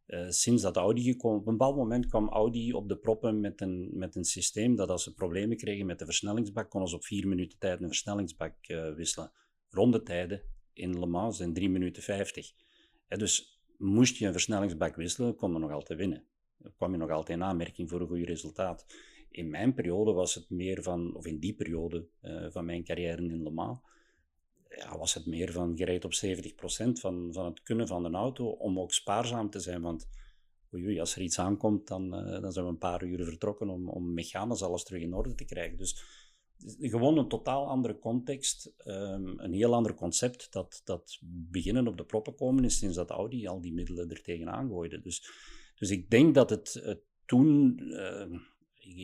[0.06, 3.60] uh, sinds dat Audi gekomen, op een bepaald moment kwam Audi op de proppen met
[3.60, 7.04] een, met een systeem dat als ze problemen kregen met de versnellingsbak, konden ze op
[7.04, 8.54] vier minuten tijd een versnellingsbak
[8.96, 9.32] wisselen.
[9.70, 10.42] Rondetijden
[10.78, 12.52] in Le Mans zijn 3 minuten 50.
[13.08, 16.24] dus moest je een versnellingsbak wisselen, kon je nog altijd winnen.
[16.58, 18.86] Dan kwam je nog altijd in aanmerking voor een goed resultaat.
[19.30, 23.22] In mijn periode was het meer van, of in die periode uh, van mijn carrière
[23.22, 23.78] in Le Mans,
[24.68, 28.46] ja, was het meer van gereed op 70% van, van het kunnen van een auto,
[28.46, 29.82] om ook spaarzaam te zijn.
[29.82, 30.08] Want
[30.74, 33.88] oei, als er iets aankomt, dan, uh, dan zijn we een paar uur vertrokken om,
[33.88, 35.76] om mechanisch alles terug in orde te krijgen.
[35.76, 36.04] Dus
[36.80, 41.18] gewoon een totaal andere context, um, een heel ander concept dat, dat
[41.50, 45.00] beginnen op de proppen komen is sinds dat Audi al die middelen er tegenaan gooide.
[45.00, 45.30] Dus,
[45.74, 48.40] dus ik denk dat het, toen, uh,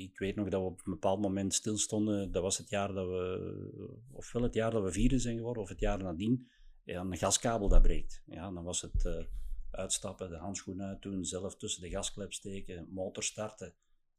[0.03, 3.07] ik, weet nog dat we op een bepaald moment stilstonden, dat was het jaar dat
[3.07, 6.49] we, ofwel het jaar dat we vierde zijn geworden, of het jaar nadien,
[6.85, 8.23] ja, een gaskabel dat breekt.
[8.27, 9.25] Ja, dan was het uh,
[9.71, 13.75] uitstappen, de handschoenen uit doen, zelf tussen de gasklep steken, motor starten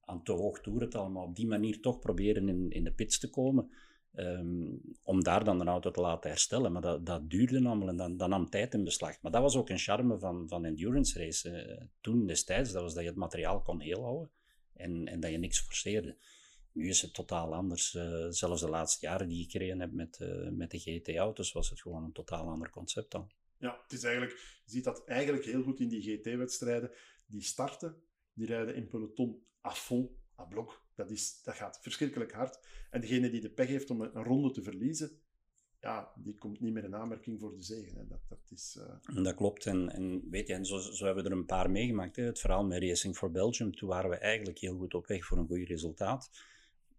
[0.06, 3.30] aan te hoog toerental, maar op die manier toch proberen in, in de pits te
[3.30, 3.72] komen.
[4.18, 6.72] Um, om daar dan de auto te laten herstellen.
[6.72, 9.22] Maar dat, dat duurde namelijk en dat, dat, nam tijd in beslag.
[9.22, 11.70] Maar dat was ook een charme van, van endurance racen.
[11.70, 14.32] Uh, toen destijds, dat was dat je het materiaal kon heel houden
[14.74, 16.18] en, en dat je niks forceerde.
[16.72, 17.96] Nu is het totaal anders.
[17.96, 21.70] Eh, zelfs de laatste jaren die ik gereden heb met, uh, met de GT-auto's, was
[21.70, 23.32] het gewoon een totaal ander concept dan.
[23.58, 24.34] Ja, het is eigenlijk,
[24.66, 26.92] je ziet dat eigenlijk heel goed in die GT-wedstrijden.
[27.26, 27.96] Die starten,
[28.34, 30.10] die rijden in peloton à fond,
[30.40, 30.84] à blok.
[30.96, 32.60] Dat, is, dat gaat verschrikkelijk hard.
[32.90, 35.12] En degene die de pech heeft om een, ronde te verliezen,
[35.80, 38.08] ja, die komt niet meer in aanmerking voor de zegen.
[38.08, 39.24] Dat, dat, is, uh...
[39.24, 39.66] dat klopt.
[39.66, 42.16] En, en weet je, en zo, zo hebben we er een paar meegemaakt.
[42.16, 42.24] Hè.
[42.24, 45.38] Het verhaal met Racing for Belgium, toen waren we eigenlijk heel goed op weg voor
[45.38, 46.30] een goed resultaat.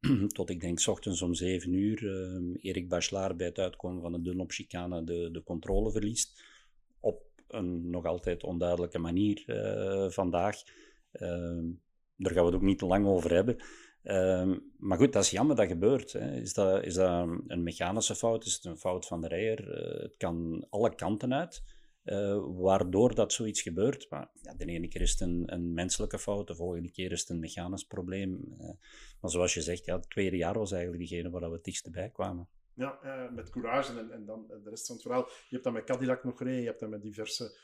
[0.29, 4.13] Tot ik denk, s ochtends om 7 uur, uh, Erik Bachelard bij het uitkomen van
[4.13, 6.43] de Dunlop chicane de, de controle verliest.
[7.01, 10.63] Op een nog altijd onduidelijke manier uh, vandaag.
[12.17, 13.57] Daar gaan we het ook niet te lang over hebben.
[14.07, 16.13] Ehm, maar goed, dat is jammer dat gebeurt.
[16.13, 16.33] Hè.
[16.41, 18.45] Is, dat, is dat een mechanische fout?
[18.45, 19.95] Is het een fout van de rijder?
[19.95, 21.63] Uh, het kan alle kanten uit.
[22.05, 24.07] Uh, waardoor dat zoiets gebeurt.
[24.11, 27.21] Maar ja, de ene keer is het een, een, menselijke fout, de volgende keer is
[27.21, 28.57] het een mechanisch probleem.
[28.61, 28.69] Uh,
[29.21, 31.91] maar zoals je zegt, ja, het tweede jaar was eigenlijk diegene waar we het dichtst
[31.91, 32.49] bij kwamen.
[32.75, 32.99] Ja,
[33.35, 35.25] met courage en, en dan de rest van het verhaal.
[35.25, 37.59] Je hebt dat met Cadillac nog gereden, je hebt dat met diverse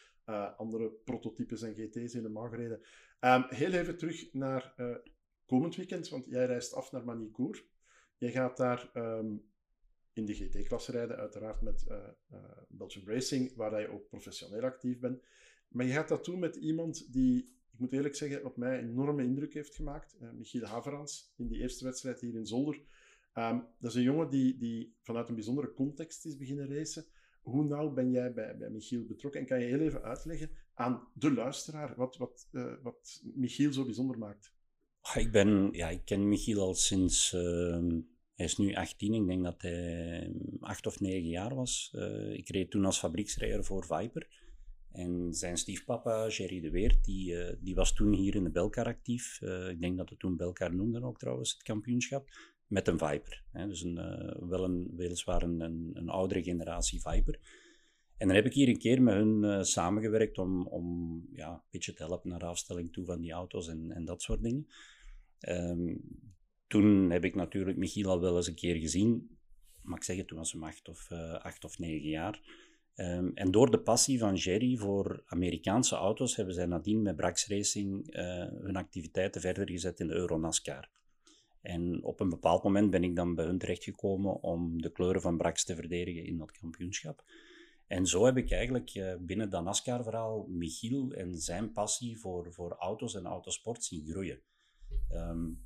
[0.56, 2.80] andere prototypes en GT's helemaal gereden.
[3.24, 4.74] Um, heel even terug naar
[5.46, 7.64] komend weekend, want jij reist af naar Manicourt.
[8.16, 9.44] Jij gaat daar um,
[10.12, 12.08] in de GT-klasse rijden, uiteraard met uh,
[12.68, 15.22] Belgium Racing, waar je ook professioneel actief bent.
[15.68, 17.38] Maar je gaat dat doen met iemand die,
[17.72, 20.16] ik moet eerlijk zeggen, op mij enorme indruk heeft gemaakt.
[20.34, 22.80] Michiel Haverans, in die eerste wedstrijd hier in Zolder.
[23.34, 27.04] Um, dat is een jongen die, die vanuit een bijzondere context is beginnen racen.
[27.42, 29.40] Hoe nauw ben jij bij, bij Michiel betrokken?
[29.40, 30.50] En kan je heel even uitleggen
[30.82, 32.48] aan de luisteraar wat, wat,
[32.82, 34.52] wat Michiel zo bijzonder maakt?
[35.14, 38.00] Ik, ben, ja, ik ken Michiel al sinds ehm,
[38.34, 41.92] hij is nu 18, ik denk dat hij 8 of 9 jaar was.
[41.94, 44.28] Uh, ik reed toen als fabrieksrijder voor Viper.
[44.92, 48.86] En zijn stiefpapa, Jerry de Weert, die, uh, die was toen hier in de Belkar
[48.86, 49.40] actief.
[49.70, 52.28] Ik denk dat we toen Belkar noemden ook trouwens, het kampioenschap.
[52.66, 53.44] Met een Viper.
[53.50, 53.66] Hè.
[53.66, 53.94] Dus een,
[54.48, 55.60] wel een, weliswaar een,
[55.94, 57.38] een, oudere generatie Viper.
[58.16, 61.92] En dan heb ik hier een keer met hun samengewerkt om, om ja, een beetje
[61.92, 64.66] te helpen naar afstelling toe van die auto's en, en dat soort dingen.
[65.48, 66.00] Um,
[66.66, 69.38] toen heb ik natuurlijk Michiel al wel eens een keer gezien.
[69.82, 72.40] Maar ik zeg het, toen was hij acht of, uh, acht of negen jaar.
[72.96, 77.48] Um, en door de passie van Jerry voor Amerikaanse auto's hebben zij nadien met Brax
[77.48, 78.22] Racing uh,
[78.62, 80.88] hun activiteiten verder gezet in de Euronascar.
[81.60, 85.36] En op een bepaald moment ben ik dan bij hun terechtgekomen om de kleuren van
[85.36, 87.24] Brax te verdedigen in dat kampioenschap.
[87.92, 92.72] En zo heb ik eigenlijk uh, binnen dat NASCAR-verhaal Michiel en zijn passie voor, voor
[92.72, 94.40] auto's en autosport zien groeien.
[95.10, 95.64] Um,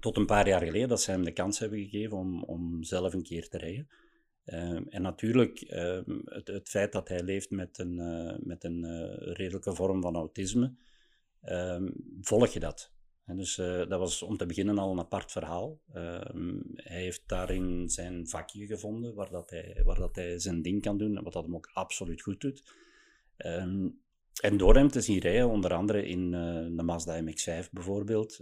[0.00, 3.12] tot een paar jaar geleden dat ze hem de kans hebben gegeven om, om zelf
[3.12, 3.88] een keer te rijden.
[4.44, 8.84] Ehm, en natuurlijk, ehm, het, het, feit dat hij leeft met een, uh, met een
[8.84, 10.74] uh, redelijke vorm van autisme,
[12.20, 12.92] volg je dat.
[13.30, 15.80] En dus uh, dat was om te beginnen al een apart verhaal.
[16.74, 20.98] hij heeft daarin zijn vakje gevonden waar, dat hij, waar dat hij zijn ding kan
[20.98, 22.62] doen, wat dat hem ook absoluut goed doet.
[24.40, 26.30] en door hem te zien rijden, onder andere in
[26.76, 28.38] de Mazda MX-5 bijvoorbeeld,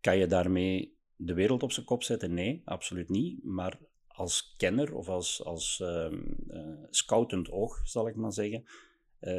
[0.00, 2.34] kan je daarmee de wereld op zijn kop zetten?
[2.34, 3.44] Nee, absoluut niet.
[3.44, 6.12] Maar als kenner of als, als uh,
[6.90, 8.64] scoutend oog, zal ik maar zeggen,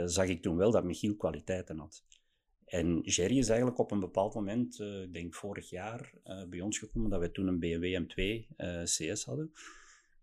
[0.06, 2.04] zag ik toen wel dat Michiel kwaliteiten had.
[2.66, 6.14] En Jerry is eigenlijk op een bepaald moment, uh, ik denk vorig jaar,
[6.50, 8.48] bij ons gekomen dat we toen een BMW M2
[8.84, 9.52] CS hadden.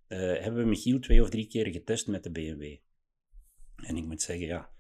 [0.07, 2.77] hebben we Michiel twee of drie keer getest met de BMW.
[3.77, 4.73] En ik moet zeggen, ja,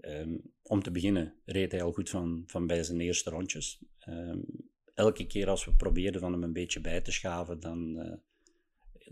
[0.00, 3.82] um, om te beginnen reed hij al goed van, van bij zijn eerste rondjes.
[4.08, 4.44] Um,
[4.94, 7.96] elke keer als we probeerden van hem een beetje bij te schaven, dan,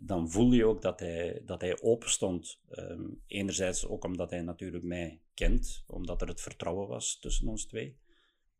[0.00, 2.60] dan voel je ook dat hij, dat hij open stond.
[2.70, 7.66] Um, enerzijds ook omdat hij natuurlijk mij kent, omdat er het vertrouwen was tussen ons
[7.66, 7.96] twee.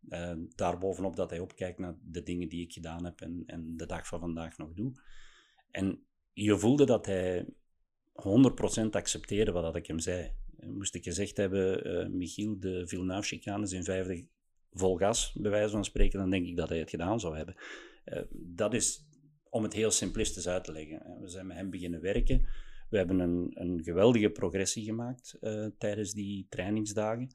[0.09, 3.87] Uh, daarbovenop dat hij opkijkt naar de dingen die ik gedaan heb en, en de
[3.87, 4.93] dag van vandaag nog doe.
[5.71, 7.47] En je voelde dat hij
[8.13, 10.33] 100% accepteerde wat ik hem zei.
[10.61, 14.27] Moest ik gezegd hebben, uh, Michiel, de Villeneuve-chicane is in vijfde
[14.73, 17.55] vol gas, bij wijze van spreken, dan denk ik dat hij het gedaan zou hebben.
[18.05, 19.09] Uh, dat is
[19.51, 21.17] om het heel simplistisch uit te leggen.
[21.21, 22.47] We zijn met hem beginnen werken.
[22.91, 27.31] We hebben een, een geweldige progressie gemaakt uh, tijdens die trainingsdagen.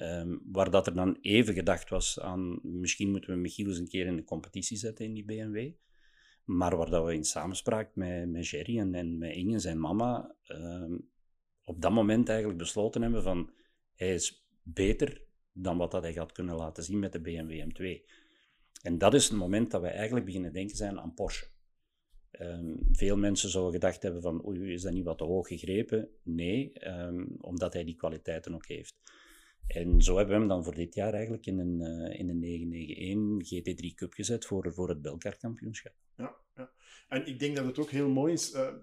[0.00, 3.88] Um, waar dat er dan even gedacht was aan, misschien moeten we Michiel eens een
[3.88, 5.70] keer in de competitie zetten in die BMW.
[6.44, 10.34] Maar waar dat we in samenspraak met, met Jerry en, en met Inge, zijn mama,
[10.48, 11.08] um,
[11.64, 13.50] op dat moment eigenlijk besloten hebben van,
[13.94, 15.22] hij is beter
[15.52, 18.10] dan wat dat hij had kunnen laten zien met de BMW M2.
[18.84, 21.46] En dat is het moment dat wij eigenlijk beginnen denken zijn aan Porsche.
[22.40, 26.08] Um, veel mensen zouden gedacht hebben van, oei, is dat niet wat te hoog gegrepen?
[26.22, 28.96] Nee, um, omdat hij die kwaliteiten ook heeft.
[29.66, 32.38] En zo hebben we hem dan voor dit jaar eigenlijk in een, uh, in een
[32.38, 35.94] 991 GT3 Cup gezet voor, voor het Belkar kampioenschap.
[36.16, 36.72] Ja, ja,
[37.08, 38.54] en ik denk dat het ook heel mooi is.
[38.54, 38.74] Uh,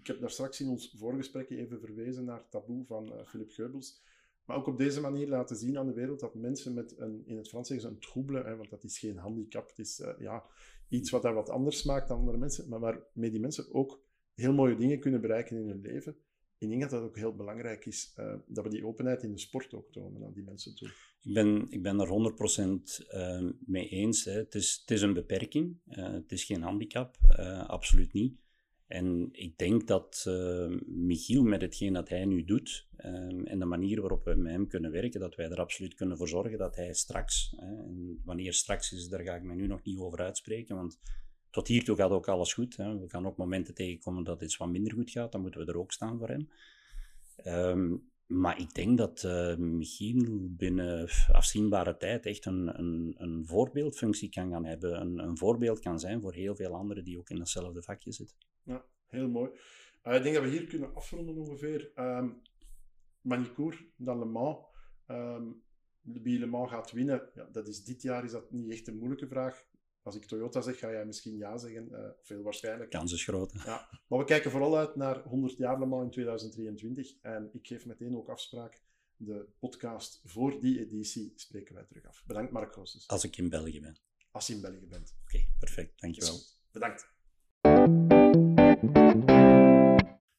[0.00, 4.02] ik heb daar straks in ons voorgesprek even verwezen naar Taboe van uh, Philip Geubels.
[4.48, 7.36] Maar ook op deze manier laten zien aan de wereld dat mensen met een, in
[7.36, 10.44] het Frans zeggen ze een trouble, hè, want dat is geen handicap, het is ja,
[10.88, 14.00] iets wat daar wat anders maakt dan andere mensen, maar waarmee die mensen ook
[14.34, 16.16] heel mooie dingen kunnen bereiken in hun leven
[16.58, 19.38] ik denk dat dat ook heel belangrijk is, uh, dat we die openheid in de
[19.38, 20.88] sport ook tonen aan die mensen toe.
[21.22, 24.24] Ik ben, ik ben er 100% uh, mee eens.
[24.24, 24.32] Hè.
[24.32, 27.16] Het, is, het is een beperking, het is geen handicap,
[27.66, 28.38] absoluut niet.
[28.88, 30.24] En ik denk dat
[30.86, 34.68] Michiel, met hetgeen dat hij nu doet ehm, en de manier waarop we met hem
[34.68, 38.92] kunnen werken, dat wij er absoluut kunnen voor zorgen dat hij straks, en wanneer straks
[38.92, 40.98] is, daar ga ik mij nu nog niet over uitspreken, want
[41.50, 42.76] tot hiertoe gaat ook alles goed.
[42.76, 42.98] Hè.
[42.98, 45.32] We gaan ook momenten tegenkomen dat iets wat minder goed gaat.
[45.32, 46.48] Dan moeten we er ook staan voor hem.
[47.44, 54.28] Um, maar ik denk dat uh, Michiel binnen afzienbare tijd echt een, een, een voorbeeldfunctie
[54.28, 55.00] kan gaan hebben.
[55.00, 58.36] Een, een, voorbeeld kan zijn voor heel veel anderen die ook in datzelfde vakje zitten.
[58.68, 59.50] Ja, heel mooi.
[60.04, 61.92] Uh, ik denk dat we hier kunnen afronden ongeveer.
[61.96, 62.42] Um,
[63.20, 64.66] Manicourt, dan Le Mans.
[65.06, 65.62] Um,
[66.00, 68.98] wie Le Mans gaat winnen, ja, dat is dit jaar is dat niet echt een
[68.98, 69.66] moeilijke vraag
[70.08, 71.88] als ik Toyota zeg, ga jij misschien ja zeggen.
[71.90, 72.90] Uh, veel waarschijnlijk.
[72.90, 73.52] Kans is groot.
[73.52, 73.88] Ja.
[74.08, 77.14] Maar we kijken vooral uit naar 100 jaar Le Mans in 2023.
[77.20, 78.82] En ik geef meteen ook afspraak.
[79.16, 82.24] De podcast voor die editie spreken wij terug af.
[82.26, 83.08] Bedankt, Mark Goossens.
[83.08, 83.96] Als ik in België ben.
[84.30, 85.16] Als je in België bent.
[85.22, 86.00] Oké, okay, perfect.
[86.00, 86.38] Dankjewel.
[86.72, 87.17] Bedankt.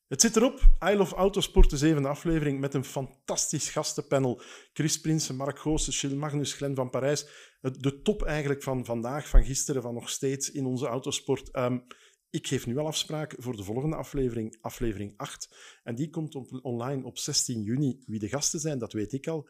[0.08, 0.60] Het zit erop.
[0.84, 4.42] I Love Autosport, de zevende aflevering, met een fantastisch gastenpanel.
[4.74, 7.28] Chris Prinsen, Mark Goossen, Gilles Magnus, Glenn van Parijs.
[7.62, 11.56] De top eigenlijk van vandaag, van gisteren, van nog steeds in onze autosport.
[11.58, 11.86] Um,
[12.30, 15.56] ik geef nu al afspraak voor de volgende aflevering, aflevering 8.
[15.84, 18.04] En die komt online op 16 juni.
[18.06, 19.50] Wie de gasten zijn, dat weet ik al,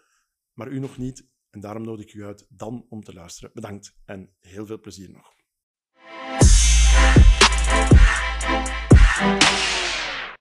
[0.54, 1.28] maar u nog niet.
[1.50, 3.52] En daarom nodig ik u uit dan om te luisteren.
[3.54, 5.39] Bedankt en heel veel plezier nog.